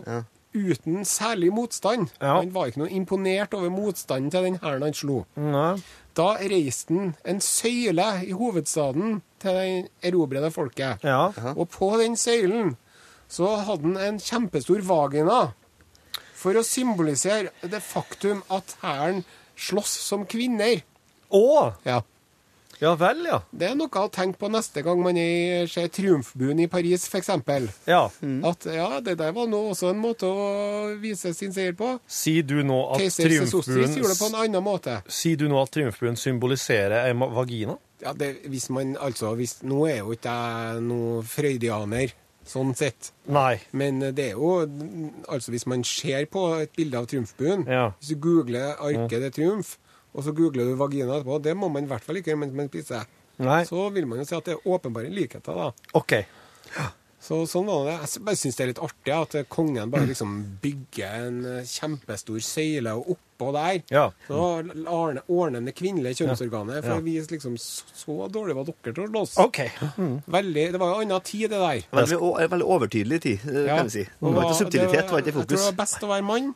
[0.54, 2.10] uten særlig motstand.
[2.22, 5.24] Han var ikke noe imponert over motstanden til den hæren han slo.
[5.38, 5.78] Nei.
[6.18, 11.04] Da reiste han en søyle i hovedstaden til det erobrede folket.
[11.04, 11.32] Ja.
[11.56, 12.76] Og på den søylen
[13.30, 15.52] så hadde han en kjempestor vagina
[16.40, 19.24] for å symbolisere det faktum at hæren
[19.60, 20.82] slåss som kvinner.
[21.30, 21.74] Å!
[21.86, 22.00] Ja.
[22.80, 23.42] Ja vel, ja.
[23.52, 27.32] Det er noe å tenke på neste gang man er, ser Triumfbuen i Paris, f.eks.
[27.90, 28.06] Ja.
[28.48, 30.46] At ja, det der var nå også en måte å
[31.02, 31.98] vise sin seier på.
[32.08, 35.02] Sier du nå at Keiser Sesostris gjorde det på en annen måte.
[35.12, 37.76] Sier du nå at triumfbuen symboliserer ei vagina?
[38.00, 42.14] Ja, det, hvis man, altså, hvis, Nå er jo ikke jeg noe freudianer,
[42.48, 43.12] sånn sett.
[43.28, 43.60] Nei.
[43.76, 44.54] Men det er jo
[45.28, 47.92] Altså, hvis man ser på et bilde av Triumfbuen Ja.
[48.00, 49.76] Hvis du googler 'Arket de Triumf',
[50.14, 52.54] og så googler du vagina etterpå, det må man i hvert fall ikke gjøre mens
[52.58, 53.06] man spiser.
[53.40, 53.62] Nei.
[53.70, 55.72] Så vil man jo si at det er åpenbare likheter, da.
[55.96, 56.18] OK.
[57.20, 57.94] Så sånn var det.
[58.16, 62.40] Jeg bare syns det er litt artig at kongen bare liksom bygger en eh, kjempestor
[62.44, 64.06] søyle, og oppå der Ja.
[64.28, 64.38] så
[64.88, 67.00] ordner han det kvinnelige kjønnsorganet for Ja.
[67.00, 69.68] å vise liksom så, så dårlig var dere til å Okay.
[69.98, 70.24] Mm.
[70.28, 71.84] Veldig, det var jo annen tid, det der.
[71.92, 72.20] Veldig,
[72.56, 73.76] veldig overtydelig tid, eh, Ja.
[73.78, 74.04] kan vi si.
[74.04, 75.50] Det var ikke subtilitet, det subtilitet, var ikke fokus.
[75.50, 76.56] Jeg tror det var best å være mann,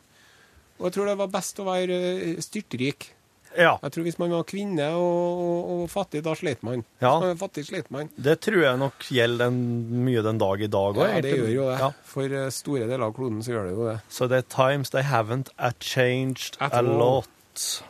[0.80, 3.10] og jeg tror det var best å være eh, styrtrik.
[3.56, 3.76] Ja.
[3.82, 6.82] Jeg tror hvis man var kvinne og, og, og fattig, da slet man.
[7.02, 7.12] Ja.
[7.22, 8.08] Man fattig, slet man.
[8.16, 9.60] Det tror jeg nok gjelder den,
[10.06, 11.02] mye den dag i dag òg.
[11.06, 11.78] Ja, det gjør jo det.
[11.84, 11.90] Ja.
[12.14, 13.96] For eh, store deler av kloden så gjør det jo det.
[14.08, 16.94] So the times they haven't a changed At a all.
[16.98, 17.82] lot.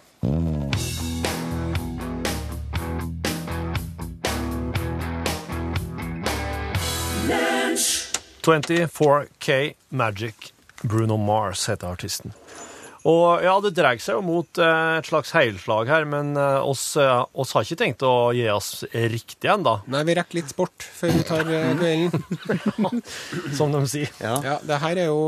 [8.42, 10.34] «24K Magic
[10.82, 12.32] Bruno Mars heter artisten.
[13.04, 16.86] Og ja, det dreier seg jo mot eh, et slags heilslag her, men eh, oss,
[16.96, 20.86] eh, oss har ikke tenkt å gi oss riktig ennå, Nei, vi rekker litt sport
[21.00, 23.02] før vi tar duellen.
[23.58, 24.08] som de sier.
[24.24, 24.38] Ja.
[24.46, 25.20] Ja, det her er jo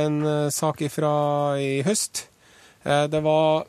[0.00, 0.16] en
[0.54, 1.12] sak ifra
[1.60, 2.24] i høst.
[2.88, 3.66] Eh, Det var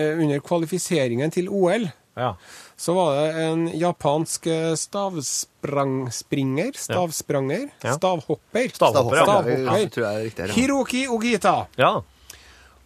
[0.00, 1.88] under kvalifiseringen til OL.
[2.16, 2.36] Ja.
[2.80, 4.46] Så var det en japansk
[4.78, 7.96] stavspranger, stavspringer, stavspranger, Ja.
[7.98, 9.24] stavhopper, Stavhopper, ja.
[9.26, 9.82] Stavhopper, Stavhopper.
[9.82, 10.54] ja, tror jeg er riktig ja.
[10.54, 11.56] Hiroki Ogita.
[11.76, 11.92] ja.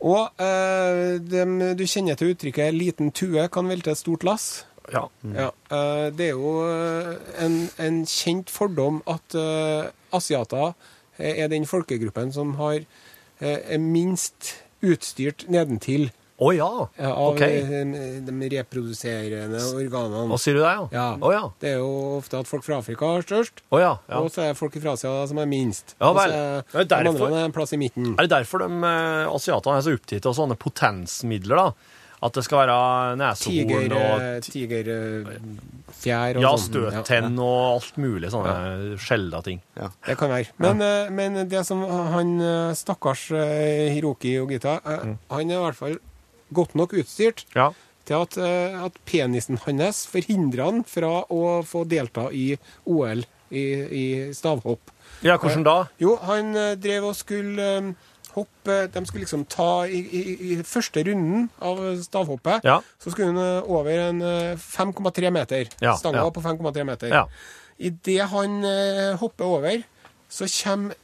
[0.04, 4.66] Og eh, dem, du kjenner til uttrykket 'liten tue kan velte et stort lass'.
[4.92, 5.08] ja.
[5.34, 10.74] Ja, eh, det er jo eh, en, en kjent fordom at eh, asiater
[11.18, 12.82] er den folkegruppen som har
[13.40, 16.68] er minst utstyrt nedentil Å ja.
[16.98, 17.42] ja av OK.
[17.46, 20.26] eh, de reproduserende organene.
[20.32, 20.86] Hva sier du der, ja?
[20.90, 21.06] Ja.
[21.22, 21.44] Oh, ja.
[21.62, 23.92] Det er jo ofte at folk fra Afrika har størst, oh, ja.
[24.10, 24.18] ja.
[24.18, 25.94] og så er det folk fra Asia som er minst.
[26.00, 26.34] Ja Og vel.
[26.34, 28.14] er er derfor, de andre er en plass i midten.
[28.18, 31.92] Er det derfor de eh, asiatene er så opptatt av sånne potensmidler, da?
[32.24, 32.74] At det skal være
[33.20, 36.62] nesehorn Tiger, og eh, tigerfjær og ja, sånn.
[36.70, 38.54] støttenn og alt mulig sånne
[39.02, 39.60] skjelda ting.
[39.76, 40.54] Det kan være.
[40.64, 45.16] Men, eh, men det som han eh, stakkars eh, Hiroki Ogita eh, Mm.
[45.28, 45.96] Han er i hvert fall
[46.54, 47.70] godt nok utstyrt Ja.
[48.06, 53.62] til at, eh, at penisen hans forhindrer han fra å få delta i OL i,
[54.00, 54.90] i stavhopp.
[55.22, 55.76] ja, hvordan da?
[56.00, 57.92] Jo, han eh, drev og skulle eh,
[58.34, 62.64] hoppe De skulle liksom ta i, i, i første runden av stavhoppet.
[62.66, 62.80] Ja.
[62.98, 65.68] Så skulle eh, over en eh, 5,3 meter.
[65.80, 66.30] Ja, Stanga ja.
[66.34, 67.14] på 5,3 meter.
[67.14, 67.24] Ja.
[67.78, 69.82] Idet han eh, hopper over,
[70.28, 71.03] så kommer eh,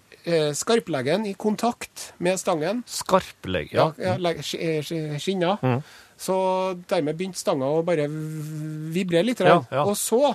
[0.55, 2.83] skarpleggen i kontakt med stangen.
[2.87, 4.15] Skarplegg, Ja, ja.
[4.15, 5.57] eh, sk- skinna.
[5.63, 5.83] Mm.
[6.21, 6.35] Så
[6.89, 8.05] dermed begynte stanga å bare
[8.93, 9.41] vibrere litt.
[9.41, 9.85] Ja, ja.
[9.89, 10.35] Og så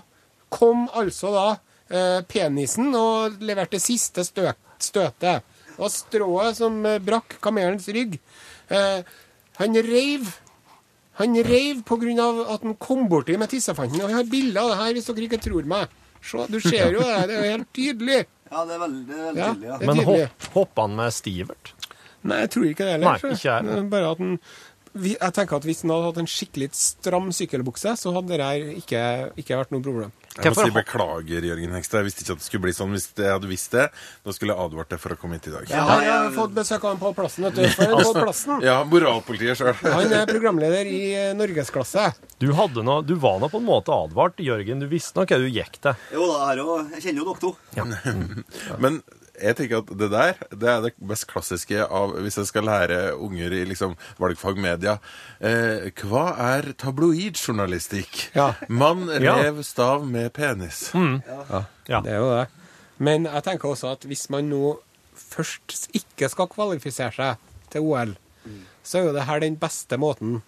[0.50, 1.46] kom altså da
[1.90, 5.44] eh, penisen og leverte siste stø støtet.
[5.76, 8.18] Det var strået som eh, brakk kamelens rygg.
[8.70, 9.04] Eh,
[9.60, 10.34] han reiv
[11.16, 12.26] han reiv pga.
[12.54, 14.02] at han kom borti med tissefanten.
[14.04, 15.88] Og jeg har bilder av det her hvis dere ikke tror meg.
[16.26, 17.28] Se, du ser jo det.
[17.30, 18.26] Det er helt tydelig.
[18.52, 19.54] Ja, det er veldig, det er veldig Ja.
[19.54, 19.78] tydelig, ja.
[19.90, 21.74] Men hopp, hopper han med stivert?
[22.26, 23.20] Nei, jeg tror ikke det heller.
[23.24, 23.90] Nei, ikke jeg.
[23.90, 24.40] Bare at den, vi-
[24.96, 28.70] jeg tenker at Hvis han hadde hatt en skikkelig stram sykkelbukse, så hadde det her
[28.80, 29.02] ikke,
[29.42, 30.14] ikke vært noe problem.
[30.36, 32.02] Jeg må si beklager, Jørgen Hekstad.
[32.02, 32.92] Jeg visste ikke at det skulle bli sånn.
[32.92, 33.86] Hvis jeg hadde visst det,
[34.26, 35.70] da skulle jeg advart deg for å komme hit i dag.
[35.72, 37.48] Jeg har fått besøk av han på plassen.
[37.48, 37.68] vet du.
[37.72, 38.64] For på plassen.
[38.66, 39.76] Ja, moralpolitiet sjøl.
[39.80, 42.10] Han er programleder i eh, Norgesklasse.
[42.44, 44.84] Du, hadde noe, du var nå på en måte advart, Jørgen.
[44.84, 45.96] Du visste nok hva du gikk til.
[46.18, 46.52] Jo da,
[46.98, 47.54] jeg kjenner jo dere to.
[48.84, 49.00] Men
[49.42, 53.00] jeg tenker at det der det er det mest klassiske av hvis jeg skal lære
[53.18, 54.98] unger i liksom valgfag media.
[55.42, 58.30] Eh, hva er tabloidjournalistikk?
[58.36, 58.54] Ja.
[58.70, 59.36] Mann Ja.
[59.42, 60.92] rev stav med penis.
[60.94, 61.66] Ja.
[62.02, 62.48] Det er jo det.
[62.98, 64.80] Men jeg tenker også at hvis man nå
[65.16, 67.38] først ikke skal kvalifisere seg
[67.72, 68.16] til OL,
[68.84, 70.42] så er jo det her den beste måten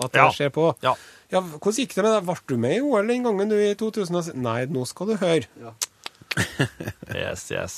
[0.00, 0.30] at det Ja.
[0.30, 0.74] skjer på.
[0.82, 0.94] Ja.
[1.32, 2.24] Ja, Hvordan gikk det med deg?
[2.26, 4.34] Ble du med i OL den gangen du i 2000?
[4.34, 5.46] Nei, nå skal du høre.
[7.14, 7.74] Yes, yes.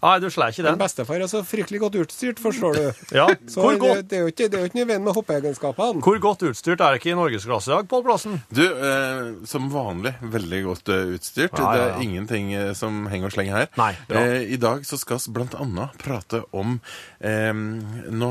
[0.00, 0.72] Nei, du slår ikke den.
[0.72, 0.78] den.
[0.80, 2.84] bestefar er så fryktelig godt utstyrt, forstår du.
[3.18, 3.26] Ja.
[3.50, 6.00] Så Hvor godt, det er jo ikke, det er jo ikke noe veien med hoppeegenskapene.
[6.06, 8.38] hvor godt utstyrt er det ikke i norgesklasse i dag, Pål Plassen?
[8.54, 11.58] Du, eh, som vanlig, veldig godt eh, utstyrt.
[11.60, 13.70] Ja, ja, Det er ingenting eh, som henger og slenger her.
[13.80, 13.92] Nei.
[14.08, 16.78] Eh, I dag så skal vi blant annet prate om
[17.20, 18.30] eh, Nå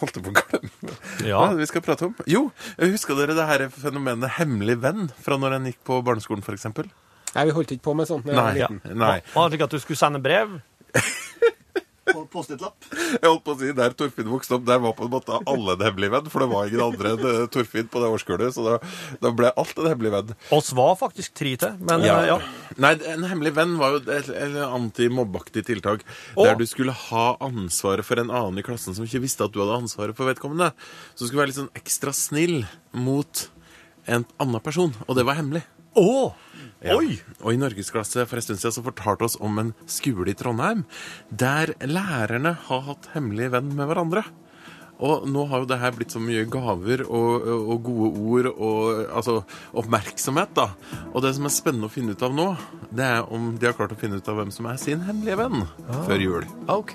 [0.00, 1.38] holdt jeg på å glemme Ja.
[1.40, 2.14] hva det vi skal prate om.
[2.30, 2.48] Jo,
[2.82, 6.66] husker dere det her fenomenet hemmelig venn fra når en gikk på barneskolen, f.eks.?
[7.34, 8.28] Nei, vi holdt ikke på med sånt.
[8.30, 8.52] Nei.
[8.60, 8.80] liten.
[8.94, 9.18] Nei.
[9.34, 10.58] Var det slik at du skulle sende brev?
[12.04, 12.84] På Post-it-lapp.
[12.92, 15.72] Jeg holdt på å si, Der Torfinn vokste opp, der var på en måte alle
[15.72, 16.26] en hemmelig venn.
[16.32, 18.74] For det var ingen andre enn eh, Torfinn på det årskullet, så da,
[19.22, 20.34] da ble alt en hemmelig venn.
[20.54, 22.18] Oss var faktisk tre til, men ja.
[22.28, 22.36] ja.
[22.84, 26.04] Nei, en hemmelig venn var jo et, et antimobbeaktig tiltak.
[26.36, 26.44] Å.
[26.44, 29.62] Der du skulle ha ansvaret for en annen i klassen som ikke visste at du
[29.64, 30.74] hadde ansvaret for vedkommende.
[31.14, 32.60] Så du skulle være litt sånn ekstra snill
[32.92, 33.46] mot
[34.04, 35.64] en annen person, og det var hemmelig.
[35.96, 36.34] Å!
[36.84, 36.98] Ja.
[37.00, 37.14] Oi!
[37.40, 40.82] Og i norgesklasse for en stund siden så fortalte oss om en skole i Trondheim
[41.32, 44.24] der lærerne har hatt hemmelig venn med hverandre.
[45.02, 49.00] Og nå har jo det her blitt så mye gaver og, og gode ord og
[49.10, 49.40] altså
[49.74, 50.68] oppmerksomhet, da.
[51.12, 52.48] Og det som er spennende å finne ut av nå,
[52.94, 55.40] det er om de har klart å finne ut av hvem som er sin hemmelige
[55.40, 55.64] venn
[56.06, 56.46] før jul.
[56.70, 56.94] OK.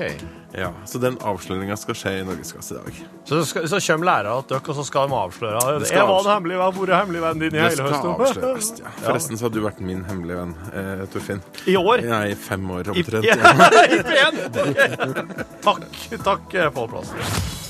[0.56, 3.02] Ja, Så den avsløringa skal skje i norgesklasse i dag.
[3.30, 5.60] Så, skal, så kommer lærere til dere, og så skal de avsløre.
[5.84, 7.68] Det skal Jeg var den en hemmelig venn, hvor er hemmelig vennen din i Det
[7.68, 8.72] hele skal avsløres.
[8.80, 8.92] Ja.
[9.04, 11.42] Forresten så har du vært min hemmelige venn, eh, Torfinn.
[11.68, 12.04] I år?
[12.06, 13.38] Ja, i fem år I, ja,
[13.86, 14.42] i pen!
[15.66, 15.88] takk,
[16.24, 17.68] takk, for Pål Plassen.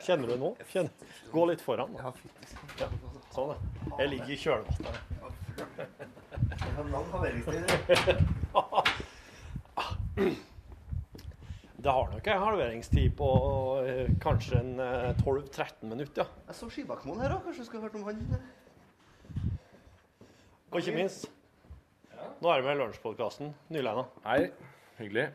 [0.00, 0.56] Kjenner du nå?
[0.72, 0.90] Kjenner.
[1.30, 1.92] Gå litt foran.
[1.94, 2.12] Da.
[2.80, 2.88] Ja,
[3.34, 3.56] sånn, ja.
[4.00, 4.86] Jeg ligger i kjølvannet.
[11.80, 13.28] Det har nok en halveringstid på
[13.88, 16.26] eh, kanskje en eh, 12-13 minutter.
[16.26, 16.42] ja.
[16.50, 17.46] Jeg så Skibakmoen her òg.
[17.46, 18.18] Kanskje du skulle hørt om han?
[20.70, 21.28] Og ikke minst
[22.40, 23.50] Nå er du med i Lunsjpodkasten.
[23.72, 24.02] Nyleina.
[24.24, 24.50] Hei,
[24.98, 25.26] hyggelig.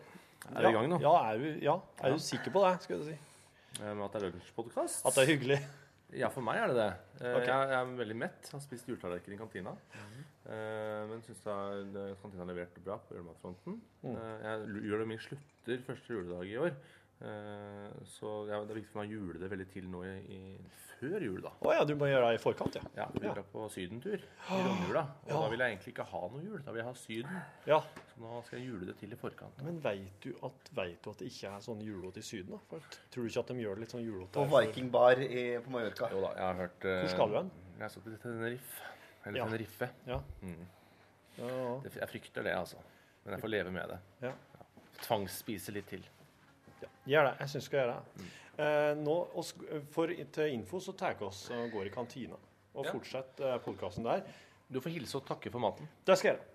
[0.49, 0.97] Er det i gang nå?
[1.01, 2.71] Ja, er du, ja, er du sikker på det?
[2.83, 3.81] skulle jeg si?
[3.83, 5.05] Men at det er lunsjpodkast?
[5.09, 5.57] At det er hyggelig?
[6.15, 6.87] Ja, for meg er det det.
[7.19, 7.47] Eh, Ok.
[7.49, 8.49] Jeg, jeg er veldig mett.
[8.53, 9.73] Har spist juletallerken i kantina.
[10.45, 13.79] Eh, men syns kantina har levert bra på julematfronten.
[14.05, 16.77] Eh, jeg lu- gjør det min slutter første juledag i år.
[17.21, 20.15] Eh, så ja, det er viktig for meg å jule det veldig til nå i,
[20.35, 20.39] i,
[20.99, 21.51] før jul, da.
[21.63, 22.81] Å ja, du må gjøre det i forkant, ja.
[22.97, 25.03] Ja, Vi drar på sydentur i romjula.
[25.23, 26.59] Og da vil jeg egentlig ikke ha noe jul.
[26.65, 27.39] Da vil jeg ha Syden.
[27.69, 27.79] ja.
[28.11, 29.63] Så nå skal jeg jule det til i forkant.
[29.63, 32.51] Men veit du, at- vet du at det ikke er sånn julete i Syden?
[32.55, 32.59] da?
[32.69, 32.79] For
[33.11, 34.33] tror du ikke at de gjør det litt sånn julete?
[34.35, 35.23] På vikingbar
[35.65, 36.09] på Mallorca.
[36.11, 37.51] Jo da, jeg har hørt uh, Hvor skal du hen?
[37.79, 38.91] Jeg skal til Tenerife.
[39.25, 39.45] Eller Ja.
[39.47, 39.89] Tenerife.
[40.07, 40.19] Ja.
[40.41, 40.65] Mm.
[41.39, 41.71] Ja, ja.
[41.99, 42.77] Jeg frykter det, altså.
[43.25, 43.99] Men jeg får leve med det.
[44.29, 44.33] Ja.
[45.01, 46.03] Tvangsspise litt til.
[46.85, 46.91] Ja.
[47.11, 47.35] Gjør det.
[47.43, 48.27] Jeg syns du skal gjøre det.
[48.65, 49.51] Eh, nå, oss,
[49.91, 52.37] for, til info så tar vi oss og går i kantina
[52.75, 52.91] og Ja.
[52.95, 54.23] fortsetter eh, podkasten der.
[54.71, 55.87] Du får hilse og takke for maten.
[56.07, 56.51] Det skal jeg gjøre.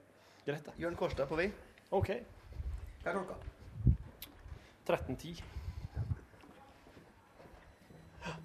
[0.46, 0.74] Greit, det.
[0.80, 1.50] Jørn Kårstad på vei.
[1.92, 2.10] OK.
[3.04, 3.36] Hva er klokka?
[4.88, 5.42] 13.10.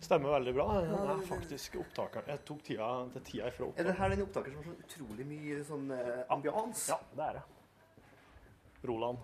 [0.06, 0.66] Stemmer veldig bra.
[0.86, 2.28] Den er faktisk opptakeren.
[2.32, 5.26] Jeg tok tida til tida ifra Er det her den opptaker som har så utrolig
[5.28, 6.86] mye sånn eh, ambians?
[6.92, 7.44] Ja, det er det.
[8.86, 9.18] Roland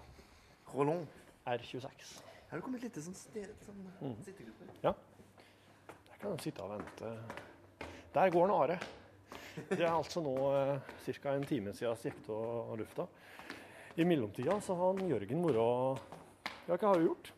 [0.74, 1.08] Roland.
[1.46, 2.12] R26.
[2.52, 4.16] Her har det kommet litt sånn sted, sånn Mm.
[4.26, 4.66] sittegruppe.
[4.84, 7.12] Der kan de sitte og vente.
[8.14, 8.80] Der går den Are.
[9.70, 11.30] Det er altså nå eh, ca.
[11.34, 13.08] en time siden gikk av lufta.
[13.98, 15.98] I mellomtida så har han Jørgen Moro.
[16.68, 17.32] Ja, hva har du gjort?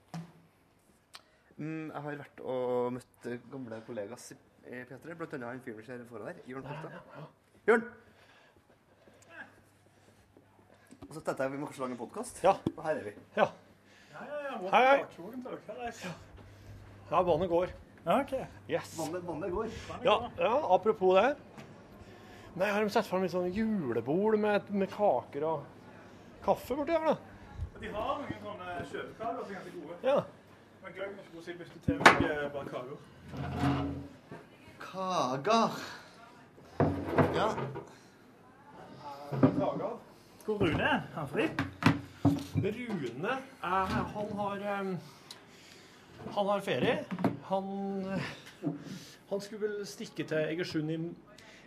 [1.58, 5.60] Mm, jeg har vært og møtt eh, gamle kollegas i i P3, blant annet han
[5.60, 7.28] fyren vi ser foran der, Jørn Kårstad.
[7.67, 7.84] Jørn!
[11.04, 12.39] Og så tenkte jeg vi må kanskje lage en podkast.
[12.45, 12.54] Ja.
[12.78, 13.13] Og her er vi.
[13.36, 13.49] Ja.
[14.13, 15.06] Hei, hei.
[17.10, 17.67] Ja, vannet går.
[18.67, 18.97] Yes.
[18.99, 19.67] Vannet, vannet går.
[20.04, 21.35] Ja, ja, apropos det.
[22.54, 25.63] Nei, har de satt fram sånn julebord med, med kaker og
[26.46, 27.15] kaffe borti her, da?
[27.81, 29.98] De har noen sånne kjøpekaker som er ganske gode.
[30.06, 30.17] Ja.
[30.83, 32.98] Men glem ikke å si hvis du eh, bare kaker.
[34.83, 35.69] Kager.
[37.33, 37.50] Ja.
[39.42, 39.96] Kager.
[40.44, 41.08] Hvor Rune er?
[41.15, 41.50] Han fri?
[42.24, 43.32] Rune,
[43.63, 43.67] eh,
[44.13, 44.98] han har em,
[46.34, 47.04] Han har ferie.
[47.44, 47.65] Han,
[49.30, 50.98] han skulle vel stikke til Egersund i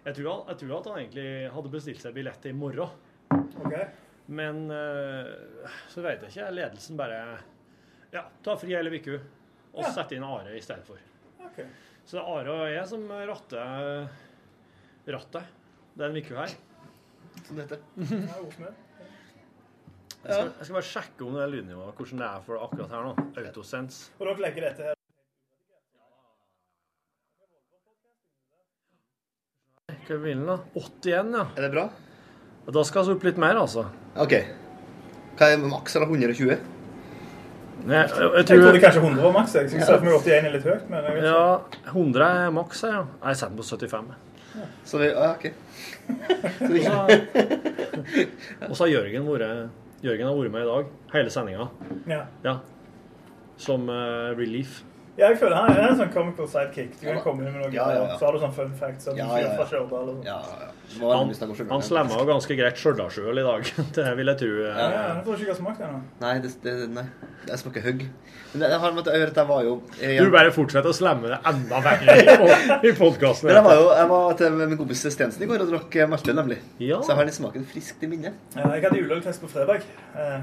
[0.06, 2.92] jeg tror, han, jeg tror at han egentlig hadde bestilt seg billett i morgen.
[3.34, 3.88] Okay.
[4.30, 5.32] Men eh,
[5.90, 6.52] så vet jeg ikke.
[6.54, 7.18] Ledelsen bare
[8.14, 9.16] Ja, ta fri hele uka
[9.76, 9.90] og Ja.
[9.92, 11.02] sette inn Are i stedet for.
[11.50, 11.66] Okay.
[12.06, 14.06] Så det er Are og jeg som ratter
[15.10, 15.50] rattet
[15.98, 16.54] den uka her.
[17.44, 17.80] Som dette.
[18.06, 18.85] Jeg er.
[20.26, 22.94] Jeg skal, jeg skal bare sjekke om det er lydnivået, hvordan det er for akkurat
[22.96, 23.12] her nå.
[23.44, 24.08] Autosense.
[24.18, 24.94] Og dere legger dette her
[30.06, 30.56] Hva vil den da?
[30.74, 31.44] 81, ja.
[31.56, 31.84] Er det bra?
[32.74, 33.86] Da skal vi opp litt mer, altså.
[34.22, 34.34] OK.
[35.38, 36.58] Hva er maks eller 120?
[37.86, 39.54] Nei, jeg, jeg Jeg tror trodde kanskje 100 var maks.
[39.60, 41.30] Jeg syns meg 81 er litt høyt, men jeg vet ikke.
[41.30, 43.02] Ja, 100 er maks, ja.
[43.22, 44.14] Jeg setter den på 75.
[44.90, 45.44] Så vi, ja, OK.
[46.58, 46.86] Så vi,
[48.66, 51.66] Og så har Jørgen vært Jørgen har vært med i dag, hele sendinga.
[52.06, 52.20] Ja.
[52.44, 52.58] Ja.
[53.58, 54.82] Som uh, relief.
[55.16, 56.96] Ja, jeg føler han er en sånn comical sidekick.
[57.00, 58.16] Du kan komme inn med noe, Ja, ja, ja.
[58.20, 59.04] så har du sånn fun facts.
[59.08, 59.54] så Ja, ja, ja.
[59.56, 60.72] fra Kjørdal, og ja, ja.
[61.00, 61.70] Han, Stjørdal.
[61.72, 63.70] han slemma jo ganske greit Stjørdalsøl i dag.
[63.96, 64.50] Det vil jeg tro.
[64.62, 64.68] eh.
[64.76, 66.00] Ja, ja, jeg tror ikke jeg har smakt det ennå.
[66.20, 67.06] Nei, det, det, nei.
[67.48, 68.04] Jeg smaker hugg.
[68.52, 70.94] Men det, har at jeg hører at jeg var jo jeg, Du bare fortsetter å
[70.96, 73.50] slemme det enda verre i, pod- i podkasten.
[73.52, 76.56] Jeg var jo jeg var til min kompis Stensen i går og drakk Maltø, nemlig.
[76.80, 77.00] Ja.
[77.02, 78.38] Så jeg har litt smaken friskt i minnet.
[78.56, 79.84] Ja, jeg hadde juleøltest på fredag.
[80.16, 80.38] Eh,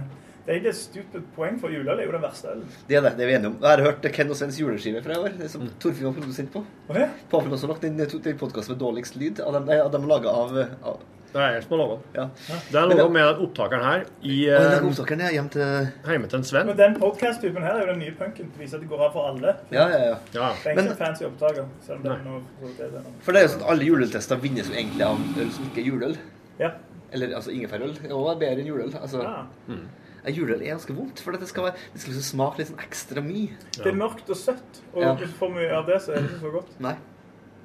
[0.46, 2.66] Det er egentlig et stupid poeng, for juleøl er jo den verste ølen.
[2.90, 3.58] Det er det, det er vi enige om.
[3.64, 6.52] Jeg har hørt Ken og Svens juleskive fra i år, det som Torfinn var produsent
[6.52, 6.66] på.
[6.90, 7.00] Okay.
[7.06, 7.10] det?
[7.32, 10.58] Har også lagt inn den podkasten med dårligst lyd av dem, av dem laga av,
[10.84, 11.00] av
[11.34, 12.04] Det er jeg som har laga den.
[12.20, 12.26] Ja.
[12.36, 15.88] Det er Men noe det- med opptakeren her i den eh, opptakeren er hjem til
[16.12, 16.68] hjemme til en Sven.
[16.68, 18.52] Men den podcast-typen her er jo den nye punken.
[18.52, 19.56] Det viser at det går av for alle.
[19.72, 20.18] Ja, ja, ja.
[20.36, 20.52] Ja.
[20.60, 21.66] Det er Men- ikke en fancy opptaker.
[21.88, 23.06] Selv om det er noe for det er det.
[23.24, 25.82] For det er jo sånn at alle juleøltester vinnes jo egentlig av øl som ikke
[25.82, 26.18] er juleøl.
[26.60, 26.72] Ja.
[27.14, 27.96] Eller altså ingefærøl.
[28.04, 28.94] er bedre enn juleøl.
[29.02, 29.76] Altså, ja.
[30.24, 32.84] Ja, juleøl er ganske vondt, for det skal, være, det skal liksom smake litt sånn
[32.84, 33.58] ekstra mye.
[33.76, 35.16] Det er mørkt og søtt, og Ja.
[35.40, 36.80] får mye av det, så er det ikke så godt.
[36.80, 36.96] Nei.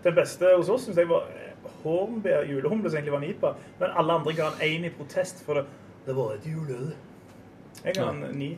[0.03, 3.55] Det beste hos oss syns jeg var eh, hornbær julehumle, som egentlig var nipa.
[3.81, 5.65] Men alle andre ga en én i protest for det.
[6.07, 6.93] Det var et juleøl.
[7.85, 8.53] Jeg ga en ni.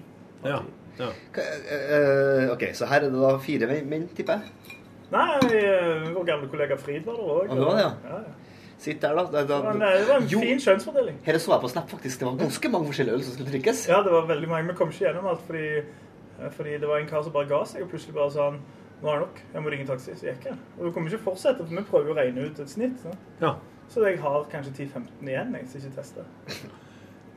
[0.44, 0.62] Ja.
[0.98, 1.08] ja.
[1.36, 1.64] Eh,
[1.96, 4.76] eh, OK, så her er det da fire menn, tipper jeg.
[5.10, 7.48] Nei, eh, vår gamle kollega Frid var der òg.
[7.50, 7.92] Han var det, ja.
[8.04, 8.20] ja.
[8.28, 8.36] ja.
[8.80, 9.26] Sitt der, da.
[9.28, 10.40] Det, Det var en, det, det var en Jo.
[10.40, 11.18] fin kjønnsfordeling.
[11.26, 12.20] her så jeg på Snap, faktisk.
[12.20, 13.82] Det var ganske mange forskjellige øl som skulle drikkes.
[13.90, 14.68] Ja, det var veldig mange.
[14.72, 17.64] Vi kom ikke gjennom alt fordi, eh, fordi det var en kar som bare ga
[17.68, 18.60] seg, og plutselig bare sa han
[19.02, 20.12] nå er det nok, jeg må ringe taxi.
[20.16, 20.56] Så gikk jeg.
[20.78, 22.98] Og du kommer ikke fortsette, for vi prøver jo å regne ut et snitt.
[23.00, 23.54] Så, ja.
[23.88, 26.24] så jeg har kanskje 10-15 igjen, jeg, som ikke tester.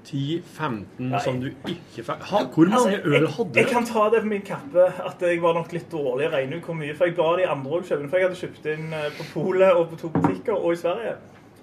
[0.03, 4.09] 10-15 som du ikke fikk ha, Hvor mange Altså, øl hadde hadde jeg kan ta
[4.11, 6.95] det på min kappe at jeg var nok litt dårlig å regne ut hvor mye.
[6.97, 8.09] For jeg ba de andre òg kjøpe.
[8.11, 11.15] For jeg hadde kjøpt inn eh, på polet og på to butikker og i Sverige.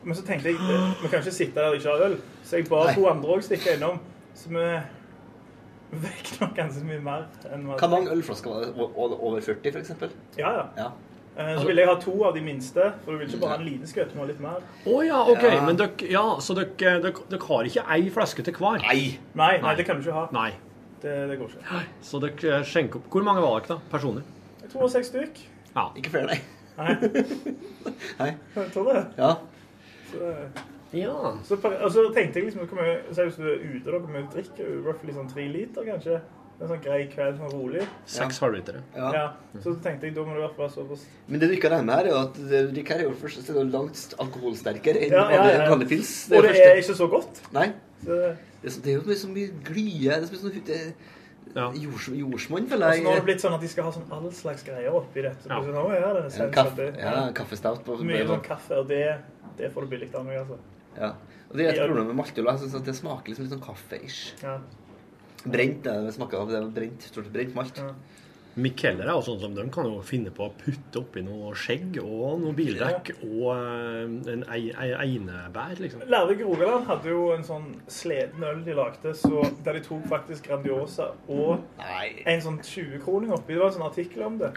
[0.05, 0.57] Men så tenkte jeg
[1.03, 2.17] vi kan ikke sitte der og ikke ha øl.
[2.45, 2.95] Så jeg ba Nei.
[2.97, 3.99] to andre òg stikke innom.
[4.35, 4.65] Så vi
[6.01, 8.73] vekk nok ganske mye mer enn Hvor mange ølflasker var det?
[8.79, 10.13] Over 40, for eksempel?
[10.39, 10.67] Ja, ja.
[10.79, 10.91] Ja.
[11.37, 13.61] Eh, Så ville jeg ha to av de minste, for du vil ikke bare ha
[13.61, 14.63] en liten skvett, men litt mer.
[14.87, 15.45] Å ja, OK.
[15.47, 15.61] Ja.
[15.67, 18.83] Men dere, ja, så dere, dere, dere har ikke ei flaske til hver?
[18.87, 19.19] Nei!
[19.39, 20.27] Nei, nei, det kan du ikke ha.
[20.35, 20.51] Nei.
[21.03, 21.83] Det, det går ikke.
[22.05, 23.91] Så dere skjenker opp Hvor mange var dere, da?
[23.93, 24.27] Personer?
[24.61, 25.41] Jeg tror det var seks stykk.
[25.75, 25.87] Ja.
[25.97, 26.41] Ikke flere, nei.
[26.81, 26.95] Nei,
[28.21, 28.29] nei.
[28.57, 29.01] jeg tror det.
[29.19, 29.33] Ja.
[30.11, 30.35] Så,
[30.99, 31.15] ja.
[31.47, 34.27] så, og så tenkte jeg liksom, mye- så hvis du er ute, da, hvor mye
[34.35, 34.81] drikker du?
[34.89, 36.21] Roughly sånn tre liter, kanskje?
[36.61, 37.85] En sånn grei kveld, sånn rolig.
[38.11, 38.83] Seks halvlitere.
[38.97, 39.13] ja.
[39.17, 39.23] Ja.
[39.65, 41.71] Så tenkte jeg, da må du i hvert fall være såpass Men det du ikke
[41.73, 45.07] har med her, er jo at det her, er jo først og det langt alkoholsterkere
[45.07, 45.71] enn Ja, ja, ja.
[45.71, 46.13] vanlig pils.
[46.29, 46.67] Og det første.
[46.69, 47.41] er ikke så godt.
[47.57, 47.71] Nei.
[48.05, 48.19] Så,
[48.61, 50.11] Det er, så, det er jo så mye glye.
[50.11, 50.93] Det er så mye sånn
[51.51, 51.67] Ja.
[51.75, 53.03] jords, jordsmonn, føler Jeg...
[53.03, 55.49] nå har det blitt sånn at de skal ha sånn all slags greier oppi dette.
[55.51, 55.59] Ja.
[55.65, 59.03] Så, nå, ja, det er En kaffe, ja, kaffestout på Mye sånn kaffe, og det,
[59.59, 60.61] det får du billig av meg, altså.
[60.95, 61.15] Ja.
[61.51, 62.47] Og det er et problem med maltøl.
[62.47, 64.21] Jeg det smaker liksom litt sånn kaffe-ish.
[64.45, 64.61] Ja.
[65.43, 66.51] Brent det det smaker av.
[66.53, 67.81] Det er brent, stort brent malt.
[67.81, 67.91] Ja.
[68.57, 72.41] Mikkeller og sånn som de kan jo finne på å putte oppi noe skjegg og
[72.43, 76.03] noe bildekk og eh, en ei- ei- einebær, liksom.
[76.11, 80.49] Lærvik Rogaland hadde jo en sånn sleden øl de lagde, så der de tok faktisk
[80.49, 82.23] Grandiosa og Nei.
[82.27, 83.55] en sånn 20-kroning oppi.
[83.55, 84.53] Det var en sånn artikkel om det.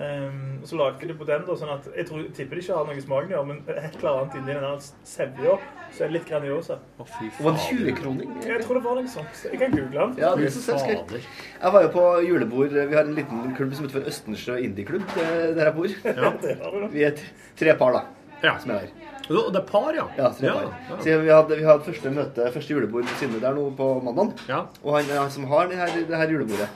[0.00, 2.76] Ehm, og så lagde de på den, da, sånn at jeg, tror, tipper de ikke
[2.78, 5.56] har noe i smaken, ja, men et eller annet inni den der sevja,
[5.92, 6.78] så er det litt Grandiosa.
[6.96, 7.58] Å, fy en fader.
[7.68, 8.30] 20-kroning?
[8.48, 9.42] Jeg tror det var noe sånt.
[9.50, 10.14] Jeg kan google den.
[10.22, 11.28] Ja, det jeg er så fader.
[11.60, 12.72] Jeg var jo på julebord.
[12.72, 15.88] Vi har en liten klubb som heter for Østensjø Indieklubb, det- der jeg bor.
[16.42, 16.88] Det da.
[16.96, 17.20] Vi er
[17.60, 18.02] tre par, da,
[18.42, 18.56] Ja.
[18.58, 18.88] som er her.
[19.28, 20.06] Det er par, ja?
[20.18, 20.54] Ja, tre ja.
[20.88, 20.98] par.
[21.04, 24.32] Så vi hadde, vi hadde første møte, første julebord siden der nå på mandag.
[24.48, 24.64] ja.
[24.82, 26.68] Og han, han som har det her, det her julebordet,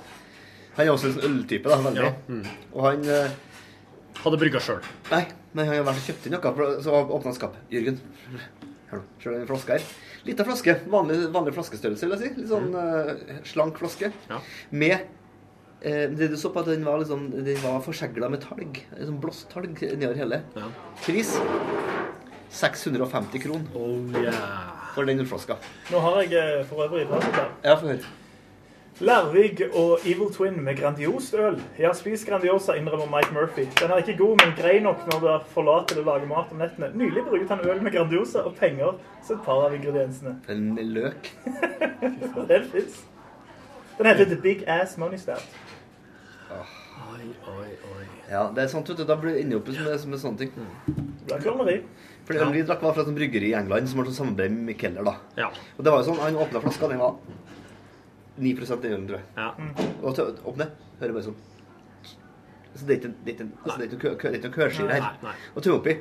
[0.76, 2.04] han er også en øltype, da, veldig.
[2.04, 2.72] Ja, mm.
[2.74, 3.36] Og han eh,
[4.16, 4.80] Hadde brygga sjøl.
[5.12, 5.22] Nei,
[5.52, 7.66] men han har vært og kjøpt inn noe, så åpna han skapet.
[7.70, 7.98] Jørgen,
[8.90, 9.84] hør nå, ser du den flaska her?
[10.26, 10.74] Lita flaske.
[10.90, 12.40] Vanlig, vanlig flaskestørrelse, vil jeg si.
[12.40, 14.10] Litt sånn eh, slank flaske.
[14.30, 14.40] Ja.
[14.74, 18.80] Med eh, Det du så på at den var liksom Den var forsegla med talg.
[18.96, 20.42] En sånn blåstalg nedover hele.
[20.56, 20.72] Ja.
[21.04, 21.36] Pris
[22.56, 24.90] 650 kroner Oh yeah.
[24.94, 25.58] for den ølflaska.
[25.92, 27.52] Nå har jeg eh, for øvrig fasit her.
[27.66, 28.14] Ja, få høre.
[29.00, 31.62] Lærvig og Evil Twin med Grandiost øl.
[31.78, 33.66] Ja, spis Grandiosa, innrømmer Mike Murphy.
[33.80, 36.54] Den er ikke god, men grei nok når du er forlater det å lage mat
[36.54, 36.88] om nettene.
[36.96, 40.38] Nylig brukte han øl med Grandiosa og penger som et par av ingrediensene.
[40.48, 41.28] En løk.
[42.48, 43.04] Den fins.
[43.98, 45.44] Den heter The Big Ass Money Stout.
[46.56, 48.04] Oi, oi, oi.
[48.30, 49.04] Ja, det er sant, vet du.
[49.04, 50.56] Da blir det inne opp med, med sånne ting.
[51.26, 51.82] Det er klovneri.
[52.24, 54.80] For det vi drakk var fra et bryggeri i England som har sånn samarbeid med
[54.80, 55.18] Keller, da.
[55.36, 55.52] Ja.
[55.76, 57.20] Og det var jo sånn, han åpna flaska, den var
[58.38, 59.26] 9% i ølen, tror jeg.
[59.36, 59.50] ja.
[60.02, 60.66] Og til å åpne,
[61.00, 61.36] hører bare sånn
[62.76, 64.34] Så det er ikke, det er ikke, altså, det er ikke, noe kø- kø- det
[64.34, 65.00] er ikke noe kørskyr her.
[65.00, 65.34] Nei, nei.
[65.56, 65.94] Og tømme oppi.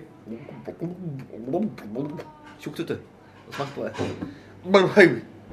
[2.60, 2.98] Tjukt, vet du.
[3.48, 3.94] Og smak på det.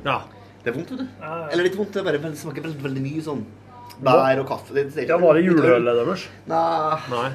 [0.07, 0.17] ja.
[0.63, 1.07] Det er vondt, vet du.
[1.21, 1.47] Ja, ja.
[1.53, 3.41] Eller litt vondt, det bare smaker veldig, veldig mye sånn
[4.03, 4.75] bær og kaffe.
[4.77, 6.27] Det, det, Ja, var det juleølet deres?
[6.47, 7.31] Nei, Nei.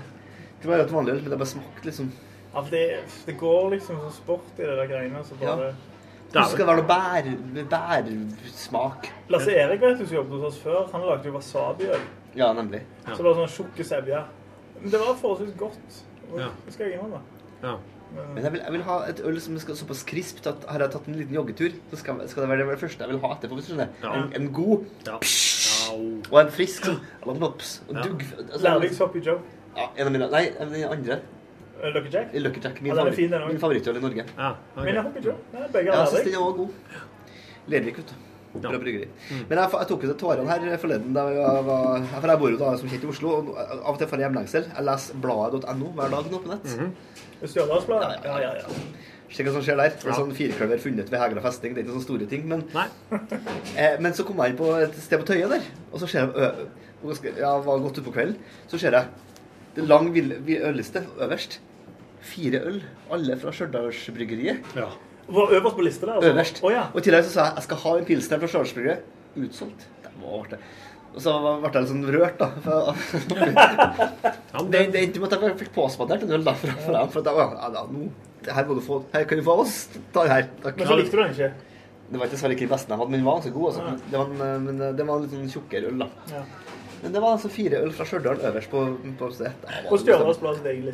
[0.61, 2.11] det var jo et vanlig øl, men det bare smakte liksom
[2.53, 2.83] Ja, det,
[3.27, 5.23] det går liksom som sport i det der greiene.
[5.27, 5.73] Så bare...
[6.33, 7.27] Det skal være noe bær,
[7.71, 9.07] bærsmak.
[9.31, 12.01] Lasse Erik vet du som jobbet hos oss før, han lagde jo wasabiøl.
[12.37, 12.81] Ja, nemlig.
[13.07, 14.23] Så det var sånn tjukke sevje.
[14.81, 16.01] Men det var forholdsvis godt.
[16.37, 16.49] Ja.
[16.65, 17.21] Det skal jeg innrømme.
[17.63, 17.77] Ja.
[18.15, 20.91] Men jeg vil, jeg vil ha et øl som er såpass krispt at har jeg
[20.93, 23.57] tatt en liten joggetur, så skal, skal det være det første jeg vil ha etterpå.
[23.57, 23.89] hvis du skjønner.
[24.03, 24.13] Ja.
[24.15, 25.17] En, en god Ja.
[25.87, 26.21] Au.
[26.31, 26.99] og en frisk sånn
[27.39, 28.01] Lops og Ja.
[28.03, 28.23] dugg.
[28.53, 29.39] Altså, Joe.
[29.75, 31.19] ja, en av mine Nei, en av de andre.
[31.83, 32.33] Eh, Lucky Jack.
[32.33, 32.81] Lucky Jack.
[32.81, 34.23] Min, Ja, er favoritt, fin, min favorittøl i Norge.
[34.37, 34.85] Ja, okay.
[34.85, 35.71] Men jeg håper ikke det.
[35.73, 36.69] begge Ja, er jeg syns den var god.
[37.67, 38.15] Lervik, vet du.
[38.57, 38.69] Ja.
[38.71, 39.07] Bra bryggeri.
[39.49, 41.11] Men jeg, jeg tok ut tårene her forleden.
[41.13, 43.99] Da jeg, var, for jeg bor jo da som kjent i Oslo, og av og
[43.99, 44.65] til får jeg hjemlengsel.
[44.71, 46.71] Jeg leser bladet.no hver dag nå på nett.
[47.43, 48.25] Stjørdalsbladet?
[48.25, 48.79] Ja, ja, ja.
[49.29, 49.93] Se hva som skjer der.
[50.07, 50.15] Ja.
[50.15, 51.75] sånn Firkløver funnet ved Hegra festning.
[51.75, 52.47] Det er ikke sånne store ting.
[52.49, 52.63] Men,
[53.75, 56.23] eh, men så kom jeg inn på et sted på Tøyen der, og så ser
[56.23, 56.67] jeg ø,
[57.03, 58.39] og ganske- Ja, var godt utpå kvelden.
[58.71, 59.05] Så ser jeg
[59.75, 61.59] det er lang ølliste øverst.
[62.21, 62.81] Fire øl,
[63.13, 64.73] alle fra Stjørdalsbryggeriet.
[64.75, 64.89] Ja.
[65.27, 66.13] Var øverst på lista der?
[66.13, 66.31] altså?
[66.31, 66.63] Øverst.
[66.63, 66.83] Oh, ja.
[66.93, 69.15] Og i tillegg så sa jeg jeg skal ha en pilsner fra Stjørdalsbryggeriet.
[69.37, 69.87] Utsolgt.
[70.03, 70.59] Det var det.
[71.17, 72.47] Og så ble jeg litt sånn rørt, da.
[74.57, 77.09] Det, det, det endte med at jeg fikk påspandert en øl da, fra, dem.
[77.13, 78.07] For da ja, da, nå,
[78.45, 78.99] det her må du få.
[79.13, 79.75] Her kan du få oss.
[80.13, 80.47] Ta den her.
[80.63, 80.77] Takk.
[80.79, 81.49] Men så likte du den ikke?
[82.07, 83.67] Det var ikke dessverre ikke den beste jeg hadde, men den var ganske god.
[83.67, 84.09] Altså.
[84.11, 86.09] Det var en, eh, men eh, det var en litt sånn tjukkere øl, da.
[86.31, 86.43] Ja.
[87.01, 88.83] Men det var altså fire øl fra Stjørdal øverst på,
[89.19, 89.53] på stedet.
[89.91, 90.87] Og Stjørdals plass Stjørdalsbladets egen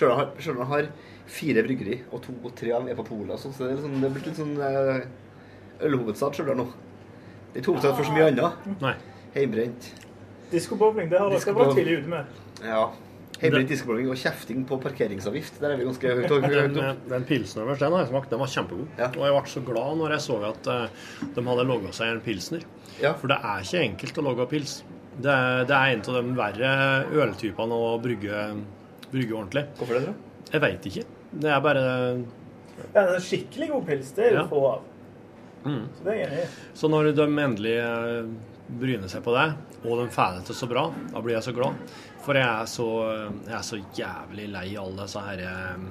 [0.00, 0.50] liste.
[0.50, 0.90] om han har
[1.28, 3.38] fire bryggeri, og to og tre av dem er på polet.
[3.38, 6.68] sånn, Så det er, liksom, det er blitt litt sånn eh, ølhovedstad Stjørdal nå.
[7.52, 8.70] Det er ikke hovedstad for så mye annet.
[8.80, 8.94] nei.
[9.34, 9.92] Heimbrent.
[10.50, 12.40] Diskobowling, det har dere vært tidlig ute med.
[12.64, 12.86] Ja.
[13.38, 15.60] Heimbrent diskobowling og kjefting på parkeringsavgift.
[15.62, 18.30] Der er vi ganske høyt høyt Den, den pilsen øverst, den har jeg smakt.
[18.32, 18.88] Den var kjempegod.
[18.98, 19.10] Ja.
[19.12, 21.04] Og jeg ble så glad når jeg så at eh,
[21.36, 22.64] de hadde logga seg en pilsner.
[23.02, 23.12] Ja.
[23.20, 24.80] For det er ikke enkelt å logge pils.
[25.18, 25.36] Det
[25.68, 26.72] det er en av de verre
[27.22, 28.42] øltypene å brygge,
[29.12, 29.64] brygge ordentlig.
[29.78, 30.14] Hvorfor det, da?
[30.52, 31.04] Jeg veit ikke.
[31.44, 31.82] Det er bare
[32.94, 34.44] Ja, det er skikkelig god pils, det er Ja.
[34.46, 34.82] få av.
[35.64, 35.88] Mm.
[35.96, 36.48] Så det er jeg enig i.
[36.74, 38.28] Så når de endelig eh,
[38.78, 39.48] bryner seg på det,
[39.84, 41.74] og de får det til så bra, da blir jeg så glad.
[42.22, 42.86] For jeg er så,
[43.48, 45.88] jeg er så jævlig lei alle disse her eh,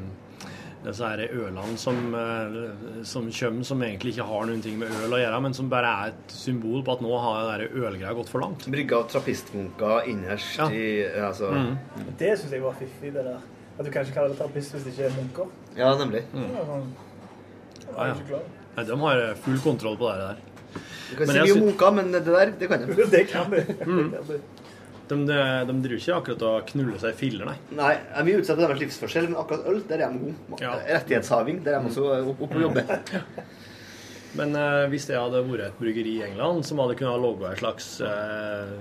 [0.88, 5.16] disse her ølene som, eh, som kommer, som egentlig ikke har noen ting med øl
[5.18, 8.32] å gjøre, men som bare er et symbol på at nå har den ølgreia gått
[8.32, 8.66] for langt.
[8.72, 10.70] Brygga trappistmunker innerst Ja.
[10.70, 11.52] i altså,
[12.18, 13.40] Det syns jeg var fiffig, det der.
[13.78, 15.50] At du kanskje kaller det trappist hvis det ikke er munker.
[15.78, 16.24] Ja, nemlig.
[16.34, 16.88] Var sånn,
[17.88, 18.40] Ja, ja.
[18.78, 20.36] Nei, de har full kontroll på det der.
[21.10, 23.06] Du kan Men si mye om munker, men det der, det kan de.
[23.10, 23.62] Det kan de.
[23.62, 24.40] Det kan du.
[25.08, 25.38] De, de,
[25.70, 27.56] de driver ikke akkurat og knuller seg i filler, nei.
[27.78, 30.60] Nei, jeg er mye utsatt for deres livsforskjell, men akkurat øl, der er de gode.
[30.64, 30.74] Ja.
[30.90, 32.92] Rettighetshaving, der er de også oppe opp og jobber.
[34.38, 37.58] Men eh, hvis det hadde vært et bryggeri i England som hadde kunnet logge en
[37.58, 38.74] slags eh,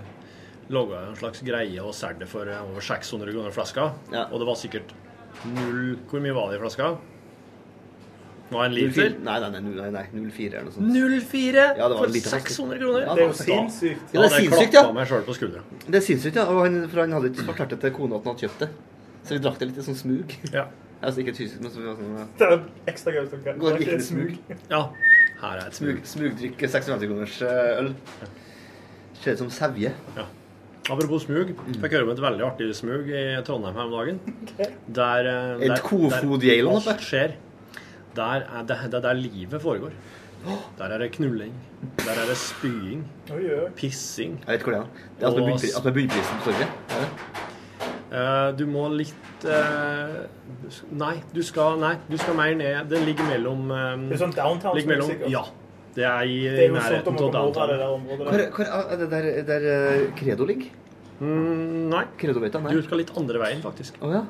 [0.75, 4.27] logge en slags greie og solgt det for over 600 kroner flaska, Ja.
[4.27, 4.93] og det var sikkert
[5.55, 6.91] null Hvor mye var det i flaska?
[8.47, 9.09] Det var en liter?
[9.11, 10.91] 04 Nei, nei, nei, nei, nei 04 eller noe sånt.
[11.31, 12.53] 04 Ja, for en liter flaske.
[12.55, 13.01] 600 kroner?
[13.07, 14.05] Ja, Det er jo sinnssykt.
[14.15, 14.83] Ja, det er sinnssykt, ja.
[14.95, 15.63] meg selv på skuldra.
[15.87, 16.45] Det er sinnssykt, ja.
[16.53, 18.69] Og han, for han hadde ikke fortalt det til kona at han hadde kjøpt det.
[19.27, 20.37] Så vi drakk det litt i sånn smug.
[20.61, 20.67] Ja.
[21.05, 22.23] Altså ikke tysk, men så vi var sånn ja.
[22.41, 22.61] Det er
[22.95, 23.27] ekstra gøy.
[23.27, 24.31] å Gå og drikke et litt smug.
[24.75, 24.79] ja.
[25.43, 26.31] Her er et Smug, smug.
[26.33, 27.91] smugdrikk 56 kroners eh, øl.
[29.21, 29.91] Ser ut som sevje.
[30.87, 31.51] Apropos smug.
[31.67, 31.77] Mm.
[31.83, 34.21] Fikk høre om et veldig artig smug i Trondheim her om dagen.
[34.57, 35.29] Der, der,
[35.59, 37.35] Et der- kofodjeilen der alt skjer.
[38.17, 39.93] Der er det, det er der livet foregår.
[40.79, 41.53] Der er det knulling.
[41.99, 43.03] Der er det spying.
[43.77, 44.39] Pissing.
[44.47, 44.87] Jeg vet hvor det er.
[45.19, 46.69] Det er altså med bunnpri- altså med bunnprisen på torget.
[46.91, 47.11] Er det?
[48.17, 50.13] Eh, du må litt eh,
[50.95, 52.87] Nei, du skal, nei, du skal mer ned.
[52.93, 55.31] Den ligger mellom, eh, Det er sånn downtown ligger mellom sikkert.
[55.35, 55.43] Ja.
[55.97, 57.69] Det er i, Det er jo sånt nærheten å av det downtown.
[57.69, 58.27] der området.
[58.29, 58.51] Hvor, der.
[58.55, 58.65] hvor
[58.95, 60.71] er det der, der eh, Credo ligger?
[61.19, 62.73] Mm, nei, Credo vet jeg, nei.
[62.77, 63.97] du skal litt andre veien, faktisk.
[64.05, 64.25] Å ja.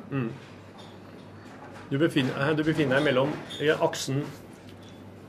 [1.91, 3.33] Du befinner, eh, du befinner deg mellom
[3.63, 4.25] i aksen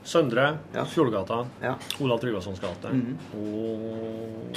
[0.08, 0.84] Søndre, Ja.
[0.88, 1.74] Fjordgata, Ja.
[2.00, 2.88] Olav Tryggvasons gate
[3.36, 4.56] og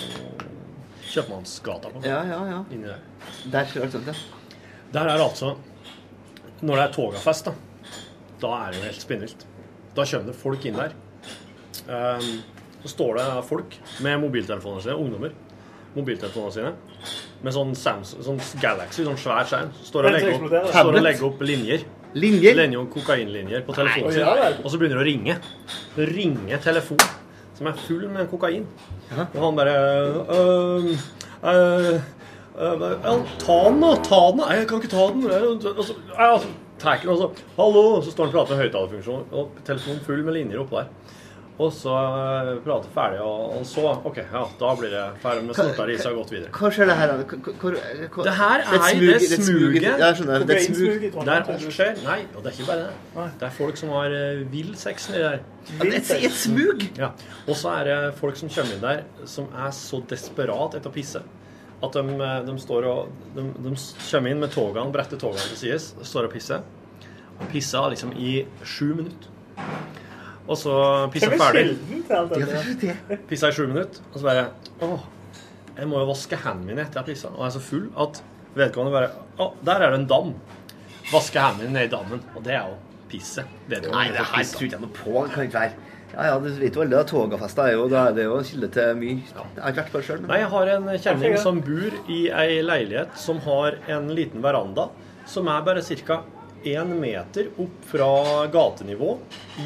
[1.12, 1.90] Kjøpmannsgata.
[2.06, 2.64] Ja, ja, ja.
[2.72, 3.00] Inni der.
[3.52, 4.22] Der skjer alt.
[4.94, 5.58] Der er altså
[6.62, 7.52] Når det er togafest, da,
[8.42, 9.46] da er det jo helt spinnvilt.
[9.96, 10.92] Da kommer det folk inn der.
[11.90, 12.44] Um,
[12.84, 15.32] så står det folk med mobiltelefonene sine, ungdommer,
[15.96, 16.74] mobiltelefonene sine,
[17.42, 19.74] med sånn, Samsung, sånn Galaxy, sånn svær skjerm.
[19.88, 21.86] Står og legger opp, står og legger opp linjer.
[22.14, 22.58] Linjer.
[22.60, 24.26] Linjer kokainlinjer på telefonen sin.
[24.28, 24.52] ja.
[24.62, 25.38] Og så begynner det å ringe.
[25.96, 27.00] Det ringer telefon
[27.58, 28.66] som er full med kokain.
[29.14, 29.76] Og han bare
[30.34, 30.90] øh,
[31.44, 31.94] øh,
[32.58, 33.92] øh, Ta den, da!
[34.04, 34.42] Ta den!
[34.42, 35.26] Nei, jeg kan ikke ta den.
[35.30, 36.48] Og så, ja, så
[36.82, 37.84] den, og så Hallo!
[38.02, 41.18] Så står han og prater med høyttalerfunksjon, og telefonen full med linjer oppå der.
[41.60, 41.92] Og så
[42.66, 46.32] prate ferdig, og, og så OK, ja, da blir det ferdig med snortarisa og gått
[46.34, 46.50] videre.
[46.56, 47.12] Hva skjer det her?
[47.12, 47.18] da?
[48.24, 49.84] Det her et er smug- det et smug- smuget.
[49.86, 50.46] Ja, skjønner.
[50.48, 50.88] Det er et smug.
[50.88, 52.00] Kokainsmug i Der alt skjer.
[52.08, 53.28] Nei, og det er ikke bare det.
[53.42, 55.44] Det er folk som har uh, vill sex nedi der.
[55.82, 56.88] Er et, et smug!
[56.98, 57.12] Ja.
[57.46, 60.96] Og så er det folk som kommer inn der, som er så desperat etter å
[60.96, 61.22] pisse.
[61.82, 65.58] At de, eh, de står og de, de kommer inn med togene, bretter togene til
[65.58, 66.62] sides, står og pisser.
[67.40, 69.30] Og pisser liksom i sju minutter.
[70.48, 70.76] Og så
[71.14, 71.66] er ferdig.
[72.10, 73.20] er.
[73.30, 74.02] Pisser i sju minutter.
[74.12, 74.48] Og så bare
[74.82, 74.96] Å,
[75.78, 77.34] jeg må jo vaske hendene mine etter jeg har pissa.
[77.36, 78.24] Og jeg er så full at
[78.58, 80.34] vedkommende bare Å, der er det en dam.
[81.12, 82.26] Vaske hendene mine ned i dammen.
[82.36, 82.80] Og det er jo
[83.12, 83.56] pisset.
[83.70, 84.58] Nei, det her pissa.
[84.58, 85.16] tror ikke jeg noe på.
[85.16, 85.88] Det kan ikke være.
[86.12, 88.68] Ja, ja, du vet jo alle togafester er jo, da er det jo en kilde
[88.76, 89.14] til mye.
[89.32, 91.96] Jeg har ikke vært på det sjøl, men Nei, jeg har en kjenning som bor
[92.12, 94.90] i ei leilighet som har en liten veranda
[95.32, 96.18] som er bare ca.
[96.66, 98.10] én meter opp fra
[98.54, 99.18] gatenivå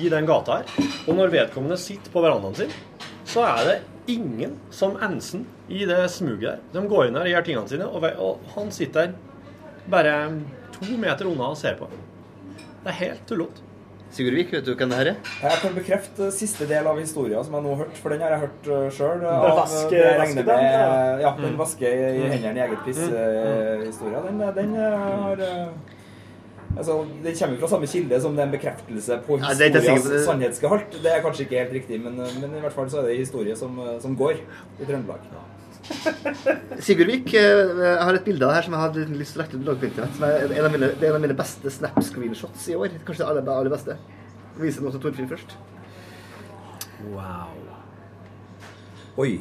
[0.02, 0.88] i den gata her.
[1.08, 2.74] Og når vedkommende sitter på verandaen sin,
[3.26, 3.78] så er det
[4.16, 6.60] ingen som ensen i det smuget der.
[6.82, 9.16] De går inn her og gjør tingene sine, og, og han sitter der
[9.90, 10.16] bare
[10.76, 11.88] to meter unna og ser på.
[12.86, 13.62] Det er helt tullete.
[14.16, 15.16] Sigurd Vik, vet du hvem det her er?
[15.42, 18.32] Jeg kan bekrefte siste del av historien som jeg nå har hørt, for den har
[18.36, 19.26] jeg hørt sjøl.
[19.26, 21.42] vaske- det jeg regner med Ja, Mm.
[21.44, 24.22] den vaske i hendene i eget piss-historia.
[24.30, 25.68] Den, den eh, har eh,
[26.76, 30.26] Altså, Det kommer fra samme kilde som det er en bekreftelse på Ja, det historias
[30.26, 30.98] sannhetsgehalt.
[31.04, 33.56] Det er kanskje ikke helt riktig, men, men i hvert fall så er det historie
[33.56, 34.42] som, som går
[34.82, 35.20] i Trøndelag.
[36.86, 37.34] Sigurd Vik.
[37.38, 39.60] eh, Jeg har et bilde av det her som jeg hadde lyst til å legge
[39.76, 40.16] ut på internett.
[40.18, 42.96] Som er en av mine, det er en av mine beste snap-screenshots i år.
[43.06, 43.98] Kanskje det aller, aller beste.
[44.56, 45.56] Jeg viser noe til Torfinn først.
[47.12, 47.54] Wow.
[49.22, 49.36] Oi.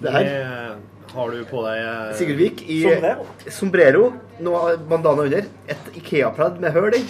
[0.00, 0.78] Det her.
[1.14, 3.26] Har du på deg eh, Sigurd Vik i Sombrero.
[3.60, 4.08] sombrero,
[4.42, 7.04] noe bandana under, et Ikea-pledd med høl i,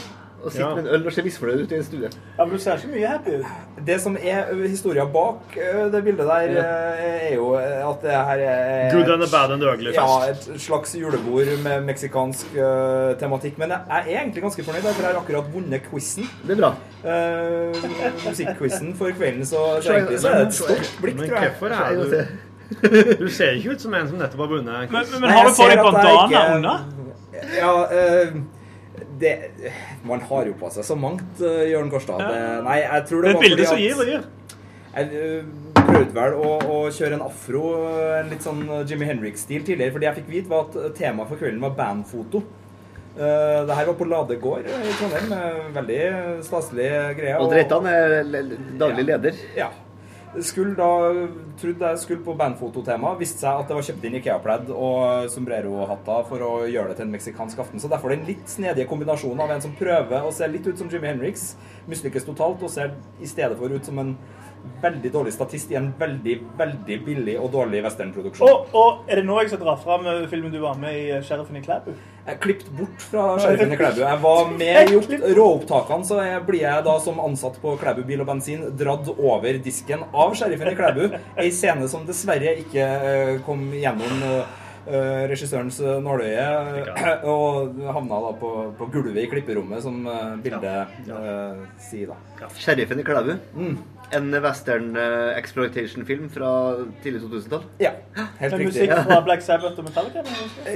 [0.45, 0.75] og sitter Ja.
[0.77, 2.09] med en øl og ser misfornøyd ut i en stue.
[2.37, 3.47] Ja, men du ser ikke mye happy ut.
[3.87, 6.67] Det som er historien bak det bildet der, ja.
[7.01, 10.61] er jo at det her er Good and the bad and the ugly Ja, et
[10.61, 13.57] slags julebord med meksikansk uh, tematikk.
[13.59, 16.29] Men jeg er egentlig ganske fornøyd, for jeg har akkurat vunnet quizen.
[16.45, 16.75] Det er bra.
[17.05, 21.55] Uh, Musikkquizen for kvelden, så, så egentlig så er det et stort blikk, tror jeg.
[21.57, 22.51] hvorfor Jeg er du.
[23.22, 24.91] Du ser ikke ut som en som nettopp har vunnet.
[24.93, 26.85] Men, men, men har du på deg bandana under?
[27.59, 28.37] Ja, uh,
[29.18, 29.33] det
[30.07, 32.18] Man har jo på seg så mangt, eh, Jørn Kårstad.
[32.31, 34.11] Det- Nei, jeg tror Det det er var et bilde fordi som at- gir og
[34.11, 34.25] gir.
[34.95, 35.45] Jeg øh,
[35.75, 37.62] prøvde vel å, å kjøre en afro,
[38.20, 41.41] en litt sånn Jimmy Henrik-stil tidligere, For det jeg fikk vite var at temaet for
[41.41, 42.45] kvelden var bandfoto.
[43.14, 45.33] Uh, det her var på Lade gård i Trondheim.
[45.35, 45.99] eh, Veldig
[46.47, 47.35] staselig greie.
[47.39, 48.22] Odd Reitan er
[48.79, 49.35] daglig leder.
[49.59, 49.68] Ja.
[50.43, 50.87] Skulle da,
[51.61, 53.12] trodde jeg skulle på bandfototema.
[53.20, 57.07] Viste seg at det var kjøpt inn Ikea-pledd og sombrero-hatter for å gjøre det til
[57.07, 57.82] en meksikansk aften.
[57.82, 60.91] Så derfor den litt snedige kombinasjonen av en som prøver å se litt ut som
[60.91, 61.53] Jimmy Henriks,
[61.87, 64.16] mislykkes totalt, og ser i stedet for ut som en
[64.85, 68.49] veldig dårlig statist i en veldig, veldig billig og dårlig westernproduksjon.
[68.49, 71.05] Og, og er det nå jeg skal dra fram eh, filmen du var med i,
[71.15, 71.95] eh, 'Sheriffen i Klæbu'?
[72.25, 74.01] Jeg klippet bort fra Sheriffen i Klæbu.
[74.01, 78.25] Jeg var med i råopptakene, så jeg blir jeg da som ansatt på Klæbu bil
[78.25, 81.07] og bensin dratt over disken av Sheriffen i Klæbu.
[81.41, 84.29] Ei scene som dessverre ikke eh, kom gjennom
[84.85, 86.43] regissørens nåløye,
[87.25, 90.03] og havna da på, på gulvet i klipperommet, som
[90.45, 91.23] bildet bildet Ja.
[91.81, 92.51] sier da.
[92.61, 93.33] Sheriffen i Klæbu.
[93.57, 93.79] Mm.
[94.13, 96.51] En western eh, exploitation-film fra
[97.03, 97.63] tidlig 2000-tall.
[97.83, 97.91] Ja,
[98.39, 98.67] helt Med riktig.
[98.89, 100.23] musikk fra Black Sabbath og Metallica?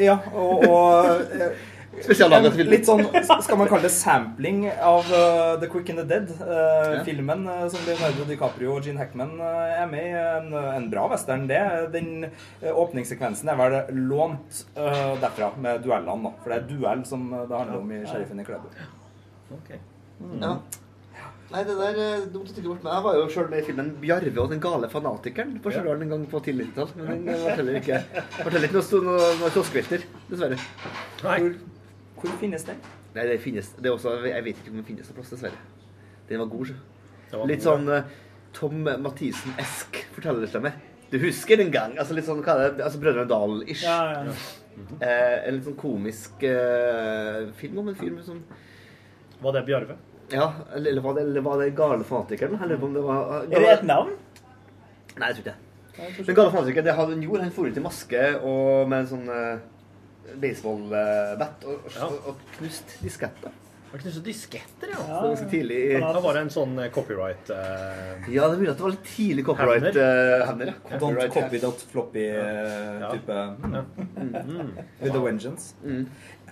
[0.01, 1.51] Ja, og, og eh,
[1.99, 3.01] Litt sånn,
[3.43, 6.29] skal man kalle det sampling av uh, The Quick and the Dead.
[6.39, 7.01] uh, Ja.
[7.07, 10.13] Filmen uh, som Leonardo DiCaprio og Gene Hackman uh, er med i.
[10.15, 11.59] En, en bra western, det.
[11.97, 13.79] Den uh, åpningssekvensen er vel
[14.13, 16.29] lånt uh, derfra, med duellene.
[16.29, 16.35] da.
[16.45, 18.69] For det er duell som det handler om i Sheriffen i Klæbu.
[20.39, 20.53] Ja.
[21.49, 22.83] Nei, det der er dumt å bort.
[22.85, 26.03] Men jeg var jo sjøl med i filmen 'Bjarve og den gale fanatikeren' på Stjørdal
[26.05, 26.91] en gang på tidlig 90-tall.
[26.99, 28.01] Men den forteller ikke
[28.43, 30.59] forteller ikke noe, noe, noe kioskvelter, dessverre.
[31.25, 31.39] Nei.
[31.41, 31.55] Hvor,
[32.21, 32.83] hvor finnes den?
[33.15, 35.63] Nei, det finnes det er også, Jeg vet ikke om den finnes noe plass, dessverre.
[36.29, 36.77] Den var god, så.
[37.33, 38.13] Var Litt god, sånn eh,
[38.59, 40.75] Tom Mathisen-esk fortellerstemme.
[41.09, 41.97] Du husker en gang?
[41.97, 42.85] Altså litt sånn, hva er det?
[42.85, 43.87] Altså Brødrene Dal-ish.
[43.89, 44.37] Ja, ja.
[45.01, 48.45] Eh, en litt sånn komisk eh, film om en fyr med sånn
[49.43, 49.97] Var det Bjarve?
[50.33, 52.59] Ja, eller, var det, eller var det Gale fanatikeren?
[52.63, 54.13] Eller om det var Er det et navn?
[55.19, 56.27] Nei, jeg tror ikke det.
[56.27, 57.47] Den gale fanatikeren, det hadde han gjorde.
[57.47, 62.07] Han for ut i maske og med en sånn uh, baseballbat og, Ja.
[62.07, 63.57] og, og knust disketter.
[63.89, 64.99] Han knuste disketter, ja.
[65.01, 65.21] ja.
[65.23, 68.73] var ganske tidlig Da var det en sånn eh, copyright uh, Ja, det er mulig
[68.75, 69.97] at det var litt tidlig copyright Hevner.
[69.97, 70.83] uh.
[70.93, 70.99] Ja.
[71.01, 73.39] Don't Copyright copy that floppy-type
[75.01, 75.73] With a vengeance.
[75.81, 76.05] Mm.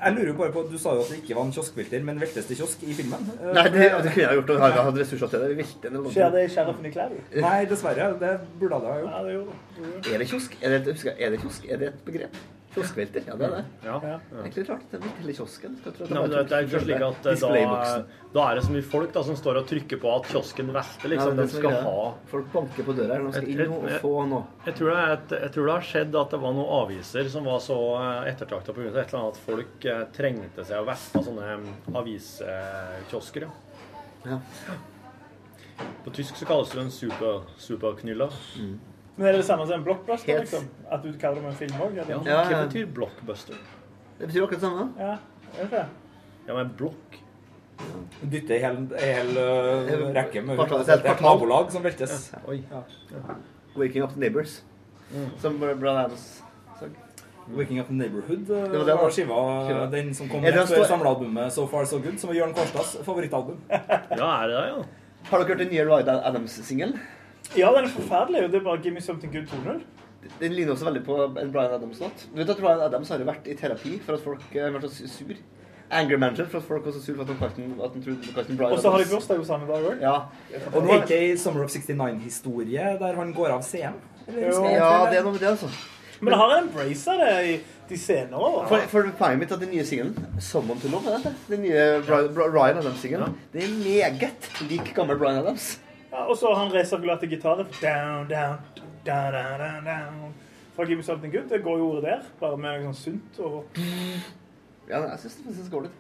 [0.04, 2.20] Jeg lurer jo bare på, Du sa jo at det ikke var en kioskvelter, men
[2.20, 3.30] veltes det kiosk i filmen?
[3.54, 4.50] Nei, det, det kunne jeg gjort.
[4.50, 5.48] Og hadde hatt ressurser til det.
[5.54, 7.16] Vi velte en eller Skjer det i Sheriffen i Klæbu?
[7.46, 8.10] Nei, dessverre.
[8.20, 9.16] Det burde det ha gjort.
[9.16, 10.14] Ja, det gjorde.
[10.14, 10.58] Er det kiosk?
[10.62, 11.64] Er det, et- er det kiosk?
[11.70, 12.36] Er det et begrep?
[12.76, 13.24] Kioskvelter?
[13.24, 13.62] Ja, det er det.
[13.86, 13.96] Ja.
[14.04, 14.16] Ja.
[14.42, 14.82] Egentlig rart.
[14.90, 15.76] Det hele kiosken.
[15.80, 17.92] Skal tro at Nei, men det, er ikke slik at eh, da,
[18.34, 21.12] da er det så mye folk da, som står og trykker på at kiosken velter.
[21.12, 21.32] Liksom.
[21.32, 22.02] Ja, De er skal ha
[22.32, 23.16] Folk banker på døra.
[23.22, 24.42] De skal inn og få noe.
[24.66, 27.62] jeg tror, det jeg tror det har skjedd at det var noen aviser som var
[27.64, 27.78] så
[28.28, 28.90] ettertrakta pga.
[28.90, 33.48] et eller annet at folk eh, trengte seg å velte sånne eh, aviskiosker.
[34.26, 34.36] Ja.
[34.66, 34.76] Ja.
[36.04, 38.32] På tysk så kalles det en super, superknyller.
[39.16, 40.32] Men er det det samme som en blockbuster?
[40.32, 40.44] Helt.
[40.44, 40.66] liksom?
[40.92, 41.94] At du kaller det en film òg?
[41.96, 42.18] Ja, Ja.
[42.24, 43.54] Ja, Hva betyr blockbuster?
[44.18, 44.88] Det betyr akkurat det samme.
[44.98, 45.16] ja.
[45.60, 45.84] Er det?
[46.48, 47.16] Ja, men blokk
[48.22, 51.22] Dytte en hel, hel uh, rekke med Det er et kvartal.
[51.26, 52.32] nabolag som veltes.
[52.48, 52.62] Oi.
[53.76, 54.62] Waking Up the Neighbors.
[55.38, 56.42] Som Brad Adams
[56.80, 56.94] sang.
[57.56, 59.90] Waking Up Neighborhood øh, Det var det, var skiva, Skiva.
[59.90, 62.54] den som kom Er det rett før samlealbumet So Far So Good, som var Jørn
[62.54, 63.60] Kårstads favorittalbum.
[63.70, 64.82] Ja, er det det, ja?
[65.30, 66.98] Har dere hørt den nye Ride Adams-singelen?
[67.56, 68.42] Ja, den er forferdelig.
[68.52, 69.82] Det er bare 'Give me something good' 2.0.
[70.40, 72.26] Den ligner også veldig på en Bryan Adams-låt.
[72.32, 74.90] Du vet at Bryan Adams har jo vært i terapi for at folk har vært
[74.90, 75.34] så sur.
[75.90, 78.72] Anger Manager for at folk var så sur for at han kalte den- den Bryan
[78.72, 79.14] Og så har de Adams.
[79.14, 80.00] bursdag jo samme dag òg.
[80.00, 80.14] Ja.
[80.74, 83.94] Og nå er det ikke ei Summer of 69-historie der han går av scenen?
[84.26, 85.68] Ja, det er noe med det, altså.
[86.20, 88.66] Men det har en embrace det i de senere år.
[88.68, 91.34] For, for poenget mitt er at den nye singelen, 'Someone to Love', er det?
[91.48, 95.80] den nye Bri- Bri- Adams-singelen, det er meget lik gammel Bryan Adams.
[96.16, 97.66] Ja, og så har han resirkulerte gitarer.
[97.82, 98.56] Down, down,
[99.06, 100.34] down, down, down, down.
[100.76, 101.48] Fra 'Give me something good'.
[101.48, 102.22] Det går jo ordet der.
[102.40, 103.64] Bare med noe sånn sunt og
[104.88, 105.92] Ja, jeg syns det faktisk går litt.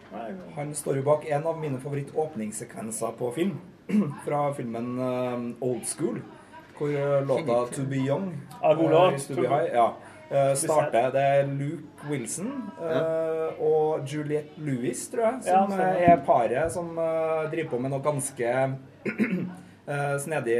[0.54, 3.58] Han står jo bak en av mine favorittåpningssekvenser på film.
[4.26, 6.20] Fra filmen eh, Old School,
[6.78, 9.28] hvor eh, låta 'To Be Young' Ja, god låt.
[9.28, 9.92] To Be High, ja,
[10.30, 11.10] eh, starter.
[11.10, 16.94] Det er Luke Wilson eh, og Juliette Lewis, tror jeg, som er paret som
[17.52, 18.76] driver på med noe ganske
[19.88, 20.58] eh, snedig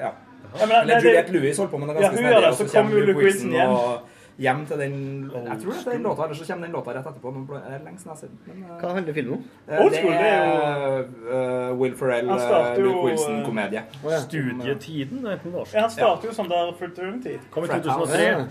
[0.00, 0.12] Ja.
[0.60, 2.54] Ja, men det- Eller det- Juliette Lewis holdt på med det ganske ja, snedig, og
[2.54, 3.70] så kommer Luke Wilson hjem.
[3.70, 4.00] og
[4.38, 7.06] hjem til den Jeg tror det er den låta, eller så kommer den låta rett
[7.06, 7.32] etterpå.
[7.34, 8.64] Nå ble- er lenge siden jeg har sett den.
[8.64, 9.44] eh, Hva handler filmen om?
[9.68, 13.82] Eh, Old det School, det er eh, Will Ferrell, uh, Luke Wilson-komedie.
[14.24, 15.74] Studietiden er på norsk.
[15.74, 17.36] Ja, han starter jo sånn der Fraternity.
[17.50, 18.22] Kom i 2003.
[18.28, 18.46] Ja.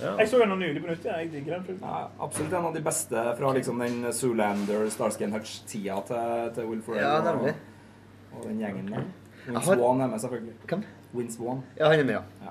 [0.00, 0.16] Ja.
[0.18, 1.04] Jeg så den nå nylig på nytt.
[1.04, 1.82] Jeg digger den filmen.
[1.82, 6.82] Ja, absolutt en av de beste fra liksom den Zoolander, Starsky Hutch-tida til, til Will
[6.82, 7.52] Ferrell Ja, og,
[8.38, 9.04] og den gjengen der.
[9.52, 10.54] Har- Vaughn er med, selvfølgelig.
[10.66, 10.84] Hvem?
[11.14, 11.62] Vince Vaughn.
[11.78, 12.22] Ja, han er med, ja.
[12.44, 12.50] Ja.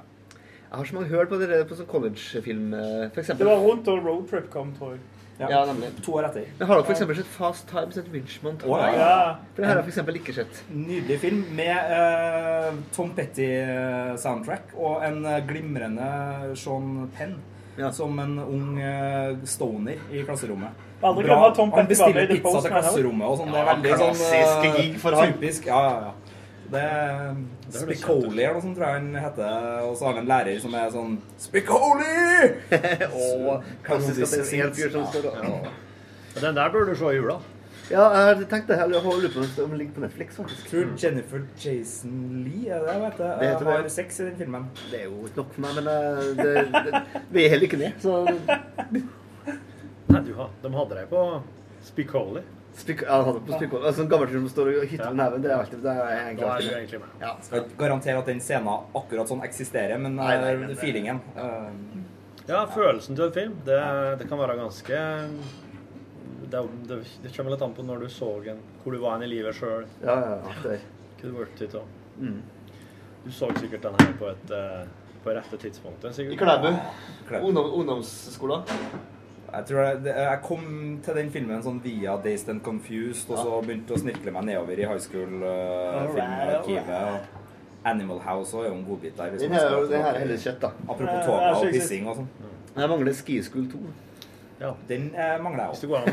[0.73, 2.73] Jeg har så mange hørt på det på sånn collegefilm,
[3.13, 3.27] f.eks.
[3.27, 4.99] for Det var rundt da Roadtrip kom, tror jeg.
[5.39, 5.47] Ja.
[5.49, 5.89] Ja, nemlig.
[6.05, 6.45] To år etter.
[6.59, 8.63] Men har dere eksempel sett Fast Times at Richmond?
[8.69, 8.91] Oh, ja.
[8.93, 9.15] Ja.
[9.55, 10.61] For det her har jeg eksempel ikke sett.
[10.69, 16.07] Nydelig film med uh, Tom Petty-soundtrack og en eh, glimrende
[16.59, 17.35] Sean Penn.
[17.77, 17.89] Ja.
[17.91, 20.81] Som en ung uh, stoner i klasserommet.
[21.03, 21.49] Aldri Bra.
[21.57, 23.49] Tom Han bestiller pizza til klasserommet og sånn.
[23.49, 25.33] Ja, Det er veldig sånn eh, han.
[25.33, 25.65] Typisk.
[25.67, 26.13] Ja, ja, ja.
[26.74, 27.36] Det er
[27.74, 29.55] Spicoli eller noe sånt, tror jeg han heter.
[29.88, 32.51] Og så har vi en lærer som er sånn Spicoli!
[33.24, 34.24] Og klassisk
[36.41, 37.38] Den der bør du se i jula.
[37.91, 40.69] Ja, jeg tenkte heller å Jeg på om den ligger på Netflix, faktisk.
[40.71, 42.13] Tror Jennifer Jason
[42.45, 43.17] Lee er det, vet.
[43.19, 44.69] Det heter har sex i den filmen.
[44.89, 46.53] Det er jo ikke nok for meg, men eh, det,
[46.88, 47.01] det,
[47.36, 47.91] vi er heller ikke det.
[48.01, 48.21] Så
[50.13, 51.24] Nei, du, ha- de hadde deg på
[51.84, 52.43] Spicoli.
[52.76, 55.41] Spik, ja, han hadde på spikk, altså, En gammel som står og hytter med neven,
[55.43, 57.09] det er alltid det er egentlig er alltid egentlig med.
[57.21, 57.34] Ja.
[57.41, 61.21] Skal ikke garantere at den scenen akkurat sånn eksisterer, men, Nei, nei, eh, men feelingen
[61.36, 61.69] eh,
[62.47, 63.80] Ja, følelsen til en film, det,
[64.19, 65.03] det kan være ganske
[66.53, 69.30] det, det, det kommer litt an på når du så en, hvor du var i
[69.32, 70.80] livet sjøl, Ja, ja, ja.
[71.24, 71.78] Hva du til.
[71.80, 72.41] og- Mm.
[73.26, 74.84] Du så sikkert den her på et eh,
[75.24, 76.19] på rette tidspunktet.
[76.19, 76.36] I.
[76.38, 76.67] Klæbu.
[77.41, 78.61] Ungdom, ungdomsskolen.
[79.54, 80.64] Jeg tror jeg, jeg kom
[81.06, 84.74] til den filmen sånn via Dazed and Confused, og så begynte å snirkle meg nedover
[84.82, 86.89] i high school-filmarkivet.
[86.89, 87.20] Uh,
[87.86, 89.30] Animal House også er jo en godbit der.
[89.38, 90.70] Den her, her er heller kjøtt, da.
[90.88, 92.30] Apropos toga og pissing og sånn.
[92.74, 93.80] Jeg mangler Ski School 2.
[94.64, 96.04] Ja, Den eh, mangler jeg det òg.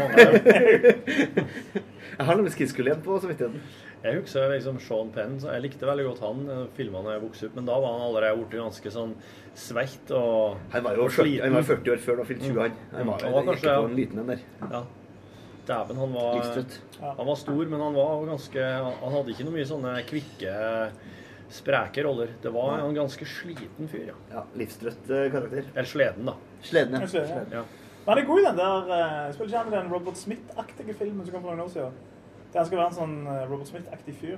[2.19, 3.61] Jeg har nemlig Skiskull igjen på samvittigheten.
[4.01, 7.25] Jeg husker liksom Sean Penn, så jeg likte veldig godt han eh, filmene da jeg
[7.27, 9.13] vokste opp, men da var han allerede blitt ganske sånn
[9.61, 12.61] sveitt og Han var jo og 40, han var 40 år før han fylte 20,
[12.63, 12.79] han.
[12.95, 14.45] Han var, Han var ikke kanskje- på en liten en der.
[14.63, 14.83] Ja.
[15.71, 16.65] Dæven, han var
[17.01, 20.55] Han var stor, men han var ganske Han hadde ikke noe mye sånne kvikke,
[21.51, 22.33] spreke roller.
[22.43, 24.17] Det var en ganske sliten fyr, ja.
[24.33, 25.69] Ja, livstrøtt eh, karakter.
[25.75, 26.35] Eller sleden, da.
[26.63, 27.07] Sleden, ja.
[27.07, 27.61] Sleden, det.
[27.61, 27.65] Ja.
[28.01, 30.95] Men han er god i den der uh, Spiller ikke han i den Robert Smith-aktige
[30.97, 31.99] filmen som kom for noen år siden?
[32.55, 34.37] Han skal være en sånn eh, Robert Smith-aktig fyr.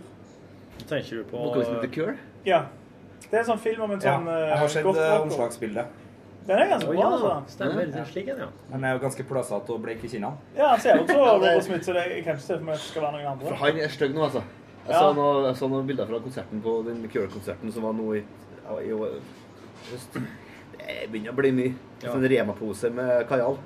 [0.89, 2.15] Tenker du på Noe som The Cure.
[2.49, 2.65] Ja.
[3.23, 5.99] Det er en sånn film om en sånn jeg har sett eh, omslagsbildet.
[6.47, 7.35] Den er ganske bra, altså.
[7.55, 7.87] stemmer.
[7.95, 8.49] Den slik ja.
[8.73, 10.41] Han er jo ganske plassete og blek i kinnene.
[10.57, 12.75] Ja, han ser ut som Robert Smith, så det, jeg kan ikke se for meg
[12.75, 13.53] at det skal være noen andre.
[13.53, 14.43] For han er stygg nå, altså.
[14.83, 14.99] Jeg Ja.
[14.99, 18.25] så, noe, jeg så noen bilder fra konserten på den Cure-konserten som var nå i,
[18.83, 20.19] i, i høst.
[20.19, 21.75] Det begynner å bli mye.
[22.03, 22.11] Ja.
[22.11, 23.61] Sånn Rema-pose med kajal.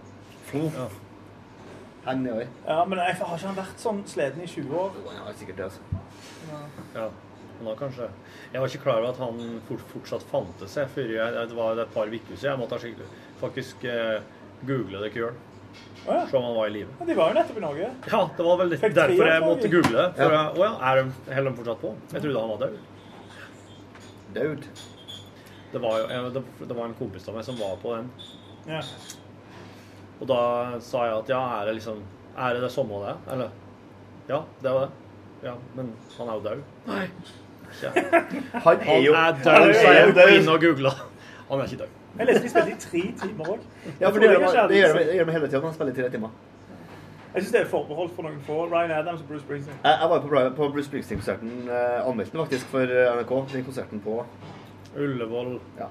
[0.52, 0.90] Ja.
[2.06, 2.42] Heng òg.
[2.66, 4.92] Ja, men jeg, har ikke han vært sånn sleden i 20 år?
[5.00, 6.02] Jo, han har sikkert det, altså.
[6.94, 7.08] ja.
[7.56, 8.06] Han har kanskje
[8.52, 11.80] Jeg var ikke klar over at han fort, fortsatt fantes jeg, før jeg, det var
[11.82, 12.50] et par uker siden.
[12.52, 12.80] Jeg måtte
[13.40, 14.18] faktisk eh,
[14.68, 15.32] google det Cure.
[16.06, 16.26] Å ja.
[16.30, 16.92] Se om han var i live.
[17.00, 17.88] Ja, de var jo nettopp i Norge.
[18.12, 20.06] Ja, det var vel derfor jeg måtte google det.
[20.20, 20.42] For Ja.
[20.44, 21.94] jeg, å ja, er de, holder de fortsatt på?
[22.12, 22.76] Jeg trodde han var død.
[24.36, 24.68] Død?
[25.72, 28.10] Det var, jo, det, det var en kompis av meg som var på den.
[28.70, 28.82] Ja.
[30.20, 30.38] Og da
[30.80, 31.98] sa jeg at ja, er det liksom
[32.38, 33.16] Er det det samme det?
[33.32, 33.50] Eller
[34.28, 34.90] Ja, det var det.
[35.44, 36.62] Ja, men han er jo død.
[36.86, 37.02] Nei.
[37.82, 37.90] Ja.
[38.64, 40.92] Han er Han jo er død, sa jeg på inn og googla.
[41.50, 41.94] Han er ikke død.
[42.18, 43.64] Jeg leste de spilte i tre timer òg.
[44.00, 46.10] Ja, for det gjør de- det gjør de- det hele tida han spiller i tre
[46.10, 46.30] timer.
[47.34, 48.56] Jeg syns det er forbeholdt for noen få.
[48.72, 49.76] Ryan Adams og Bruce Springsteen.
[49.84, 53.32] Jeg, jeg var på, på Bruce Springsteen-konserten, eh, anmeldte den faktisk for eh, NRK.
[53.52, 54.24] Den konserten på
[54.96, 55.58] Ullevål.
[55.78, 55.86] ja,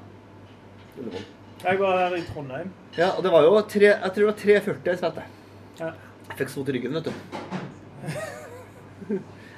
[0.97, 1.25] Ullevål.
[1.63, 2.73] Jeg var her i Trondheim.
[2.97, 5.23] Ja, og det var jo tre, jeg tror det var 3,40 jeg spilte.
[5.79, 5.91] Ja.
[6.29, 7.13] Jeg fikk sot i ryggen, vet du.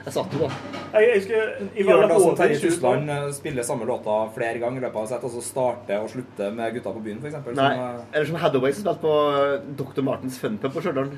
[0.07, 0.49] Jeg satt jo da.
[0.93, 2.69] Jeg, jeg skulle, i Gjør det som Terje i 20.
[2.69, 6.07] Tusland eh, spiller samme låta flere ganger i løpet av sett, og så starte og
[6.13, 7.49] slutte med Gutta på byen, f.eks.?
[7.57, 7.73] Nei,
[8.13, 10.05] eller som Hathaway som spilte på eh, Dr.
[10.07, 11.11] Martens Funpub på Stjørdal.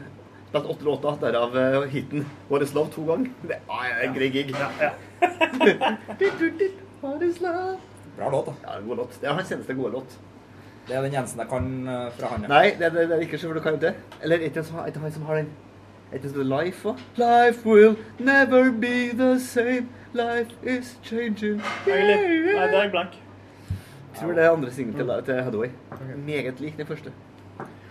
[0.50, 3.30] Spilte åtte låter, derav hiten What is love to ganger.
[3.46, 4.56] Det er ja, en grei gig.
[7.04, 7.78] What is love?
[8.18, 8.58] Bra låt, da.
[8.66, 9.22] Ja, god låt.
[9.22, 10.18] Det er hans eneste gode låt.
[10.90, 12.46] Det er den eneste jeg kan eh, fra han.
[12.50, 13.94] Nei, det, det, det er ikke så for du kan det.
[14.24, 14.64] Eller er det ikke
[15.04, 15.52] han, som har den
[16.12, 16.98] Er det Life òg?
[17.22, 19.88] Life will never be the same.
[20.14, 21.62] Life is changing.
[21.88, 23.20] Yeah, nei, det er jeg blank.
[23.70, 25.70] Jeg tror det er andre singelen til, til Hathaway.
[26.26, 27.14] Meget lik den første.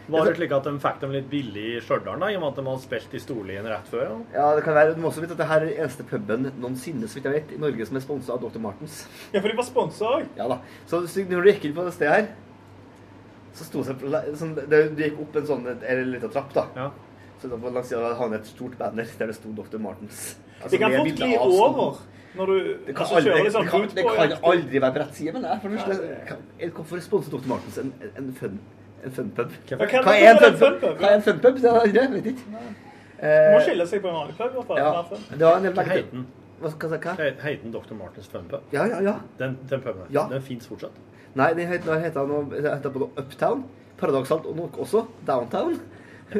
[0.09, 2.59] Var det slik at de fikk dem litt billig i Stjørdal, i og med at
[2.59, 4.07] de hadde spilt i Storlien rett før?
[4.09, 4.19] Ja?
[4.35, 7.07] Ja, det kan være, Du må også vite at det her er eneste puben noensinne
[7.07, 8.59] så vidt jeg vet, i Norge som er sponsa av Dr.
[8.65, 9.03] Martens.
[9.35, 10.31] Ja, for de var sponsa òg.
[10.39, 10.59] Ja da.
[10.89, 12.31] Så så når du gikk inn på det stedet her,
[13.59, 16.65] så sto det sånn, det, Du gikk opp en sånn en liten trapp, da.
[16.77, 16.91] Ja.
[17.43, 19.79] Så på langs sida hang det et stort banner der det sto Dr.
[19.83, 20.37] Martens.
[20.63, 21.99] Altså, Det kan fort gli bli sånn- over
[22.39, 22.57] når du
[22.87, 24.99] Det kan, altså, aldri, kjører det, litt sånn kan, fot det kan aldri være på
[25.03, 27.49] rett side, men det er for det første Hvorfor sponser Dr.
[27.49, 28.59] Martens en, en fun
[29.05, 29.53] en funpub?
[29.69, 30.99] Hva hva- er en funpub?
[30.99, 31.55] Hva er en funpub?
[31.63, 32.47] Det det, vet ikke.
[33.21, 34.77] Du Eh, må skille seg på en vanlig pub.
[34.79, 35.05] ja,
[35.39, 36.27] det var en del Hva merke den?
[36.61, 37.09] Hva skal jeg si?
[37.09, 37.15] hva?
[37.45, 37.95] Heter den Dr.
[37.99, 38.63] Martens Funpub?
[38.75, 39.15] Ja, ja, ja.
[39.39, 40.09] Den, den puben.
[40.15, 40.27] Ja.
[40.31, 40.97] Den fins fortsatt?
[41.39, 42.33] Nei, den heter, heter,
[42.75, 43.65] heter både Uptown,
[44.01, 45.79] paradoksalt og nok også Downtown.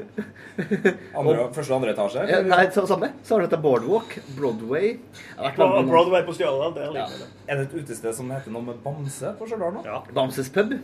[1.17, 2.25] Andre, første og andre etasje?
[2.29, 3.09] Ja, nei, så, samme.
[3.25, 4.99] Så har du dette Boardwalk, Broadway Jeg
[5.39, 7.29] har vært Bro- veldig mange- Broadway på Stjørdal, det liker jeg det.
[7.49, 9.85] Er det et utested som heter noe med Bamse på Stjørdal nå?
[9.87, 10.03] Ja.
[10.13, 10.75] Bamses pub.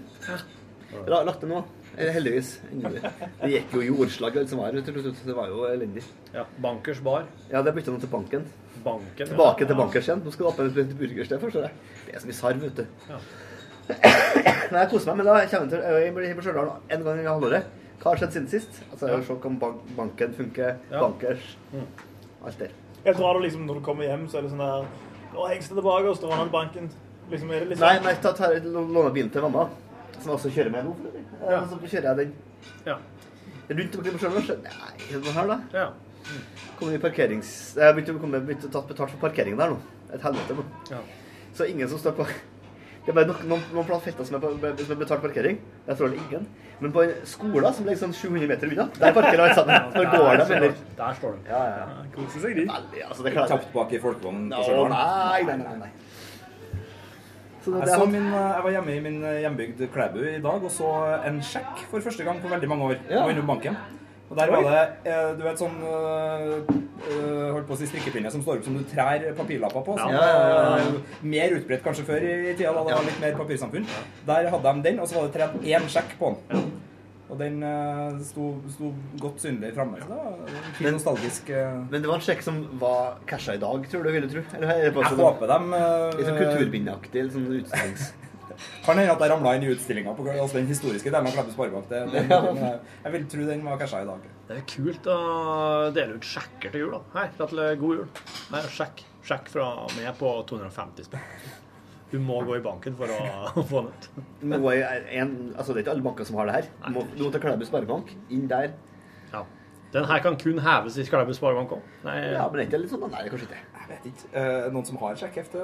[0.95, 1.23] Ja.
[1.27, 1.65] lagt det nå.
[1.99, 2.61] Eh, Heldigvis.
[2.73, 4.73] Det gikk jo jordslag alt som var.
[4.73, 6.03] Det var jo elendig.
[6.33, 6.45] ja.
[6.59, 7.27] Bankers bar.
[7.51, 8.47] Ja, det bytta nå til banken.
[8.85, 9.27] Banken.
[9.31, 10.23] Tilbake til bankers igjen.
[10.25, 11.73] Nå skal du åpne et burgersted, forstår jeg.
[12.07, 12.87] Det er så mye sarv, vet du.
[13.09, 13.19] Ja.
[14.73, 17.19] Nei, jeg koser meg men da kommer Jeg til jeg blir på Stjørdal en gang
[17.21, 17.67] i halvåret.
[18.01, 18.81] Hva har skjedd siden sist?
[18.93, 19.21] Altså, Ja.
[19.25, 21.01] Se om bank banken funker, Ja.
[21.01, 21.87] bankers Mm.
[22.45, 22.69] Alt der.
[23.05, 24.87] Jeg tror du liksom, Når du kommer hjem, så er det sånn der
[25.35, 26.91] Nå hengs det tilbake og står han i banken.
[27.31, 29.69] Liksom, er det litt Nei, sånn nei, ta, ta, låne bilen til mamma,
[30.21, 30.97] som jeg også kjører med nå.
[31.15, 31.61] Eh, Ja.
[31.67, 32.35] Så kjører jeg den
[32.87, 32.97] Ja.
[33.71, 34.63] rundt omkring på Stjørdal.
[34.63, 35.61] Nei, er det noe her, da?
[35.73, 35.89] ja.
[36.79, 37.53] Kommer i parkerings...
[37.77, 39.79] Jeg har begynt å komme- begynt å tatt betalt for parkeringen der nå.
[40.15, 40.65] Et helvete nå.
[40.91, 41.01] Ja.
[41.55, 42.27] Så ingen som står på
[43.05, 45.59] Det er bare noen, noen, noen plan som som er betalt parkering.
[45.87, 46.47] Jeg tror det er ingen.
[46.81, 49.91] Men på en skole som ligger sånn 700 meter unna, der parkerer alle sammen.
[49.95, 51.51] Der går de, eller Der står de.
[51.53, 52.07] Ja, ja, ja.
[52.17, 52.65] Koser seg, de.
[52.71, 53.27] Veldig, altså.
[53.27, 54.95] Det klarer Tapt bak i folkevognen på Stjørdal?
[54.97, 55.93] nei, nei, nei, nei.
[57.65, 60.73] Så det, Jeg, så min, jeg var hjemme i min hjembygd Klæbu i dag og
[60.73, 60.89] så
[61.25, 62.99] en sjekk for første gang på veldig mange år.
[63.09, 63.23] Ja.
[63.23, 63.79] Og innom banken.
[64.35, 68.43] Og der var det eh, du vet sånn eh, holdt på å si strikkepinne som
[68.43, 69.95] står opp som du trær papirlapper på.
[70.01, 71.21] Som Ja, ja, ja, ja.
[71.23, 73.87] mer utbredt kanskje før i tida da det var litt mer papirsamfunn.
[74.27, 76.65] Der hadde de den, og så var det tredd én sjekk på den.
[77.31, 78.91] Og den eh, sto, sto
[79.23, 80.03] godt synlig framme.
[80.03, 83.55] Så det var en fin nostalgisk eh, Men det var en sjekk som var casha
[83.57, 84.11] i dag, tror du?
[84.13, 84.43] Vil du tro?
[84.59, 87.97] Eller er Jeg sånn- håper dem eh, Litt sånn kulturbindeaktig, litt sånn.
[88.85, 91.51] Kan hende at jeg ramla inn i utstillinga på altså den historiske delen av Klæbu
[91.55, 91.89] Sparebank.
[91.89, 94.21] Det- det- eh, Jeg vil tro den var casha i dag.
[94.49, 97.01] Det er kult å dele ut sjekker til jul, da.
[97.19, 98.09] Hei, gratulerer, god jul.
[98.51, 99.05] Her er sjekk.
[99.25, 101.21] Sjekk fra meg på 250 spenn.
[102.11, 104.65] Du må gå i banken for å få den ut.
[105.59, 106.69] Altså, det er ikke alle banker som har det her.
[106.87, 108.13] Du må, du må til Klæbu Sparebank.
[108.31, 108.73] Inn der.
[109.95, 111.83] Den her kan kun heves i Klæbu Sparebank òg.
[112.03, 113.05] Ja, men er ikke litt sånn?
[113.13, 113.61] Nei, kanskje ikke.
[113.79, 114.31] Jeg vet ikke.
[114.41, 115.63] Eh, noen som har sjekkhefte?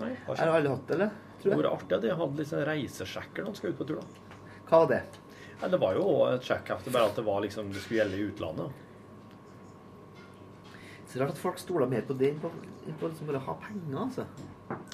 [0.00, 1.12] nei, har Jeg alle hatt det, eller?
[1.14, 1.58] Det Tror jeg.
[1.60, 4.00] hadde artig at de hadde litt sånn reisesjekker når de skal ut på tur.
[4.02, 4.34] da.
[4.68, 5.00] Hva var det?
[5.60, 8.26] Ja, det var jo et sjekkhefte, bare at det var liksom, det skulle gjelde i
[8.32, 8.84] utlandet.
[11.08, 12.50] Så rart at folk stoler mer på det enn på,
[12.86, 14.26] enn på liksom bare å ha penger, altså.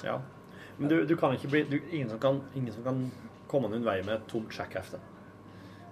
[0.05, 0.19] Ja.
[0.77, 3.01] Men du, du kan ikke bli du, ingen, som kan, ingen som kan
[3.51, 4.99] komme noen vei med et tomt sjekkhefte.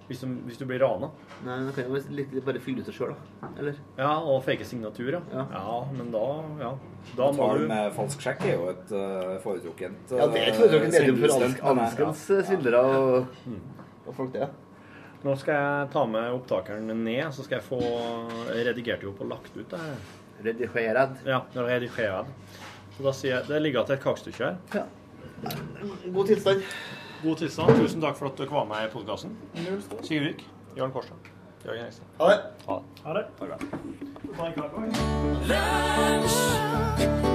[0.04, 1.08] Hvis, du, hvis du blir rana.
[1.46, 3.48] Nei, da kan jeg jo bare fylle ut det sjøl, da.
[3.56, 3.78] Eller?
[3.96, 5.20] Ja, og fake signatur, ja.
[5.32, 5.44] Ja.
[5.54, 5.78] ja.
[5.96, 6.24] men da
[6.60, 6.74] Ja.
[7.16, 10.60] Da må du med falsk sjekk er jo et uh, foretrukket Ja, det er et
[10.60, 13.40] foretrukket medium for alskens svindlere og,
[14.04, 14.50] og folk, det.
[15.24, 17.80] Nå skal jeg ta med opptakeren ned, så skal jeg få
[18.52, 20.02] redigert det opp og lagt ut det her.
[20.44, 21.16] Redigerad.
[21.24, 22.60] Ja, redigeret.
[22.96, 24.58] Så da sier jeg Det ligger til et kakestykke her.
[24.74, 24.84] Ja.
[26.12, 26.62] God tilstand
[27.24, 27.76] god tilstand.
[27.80, 29.36] Tusen takk for at dere var med i podkasten.
[30.02, 30.40] Sigurd Vik.
[30.78, 31.30] Jørn Kårstad.
[31.64, 32.06] Jørgen Hengstad.
[32.20, 32.40] Ha det.
[32.66, 32.84] Ha det.
[33.04, 33.58] Ha det.
[34.38, 34.48] Ha
[37.22, 37.33] det.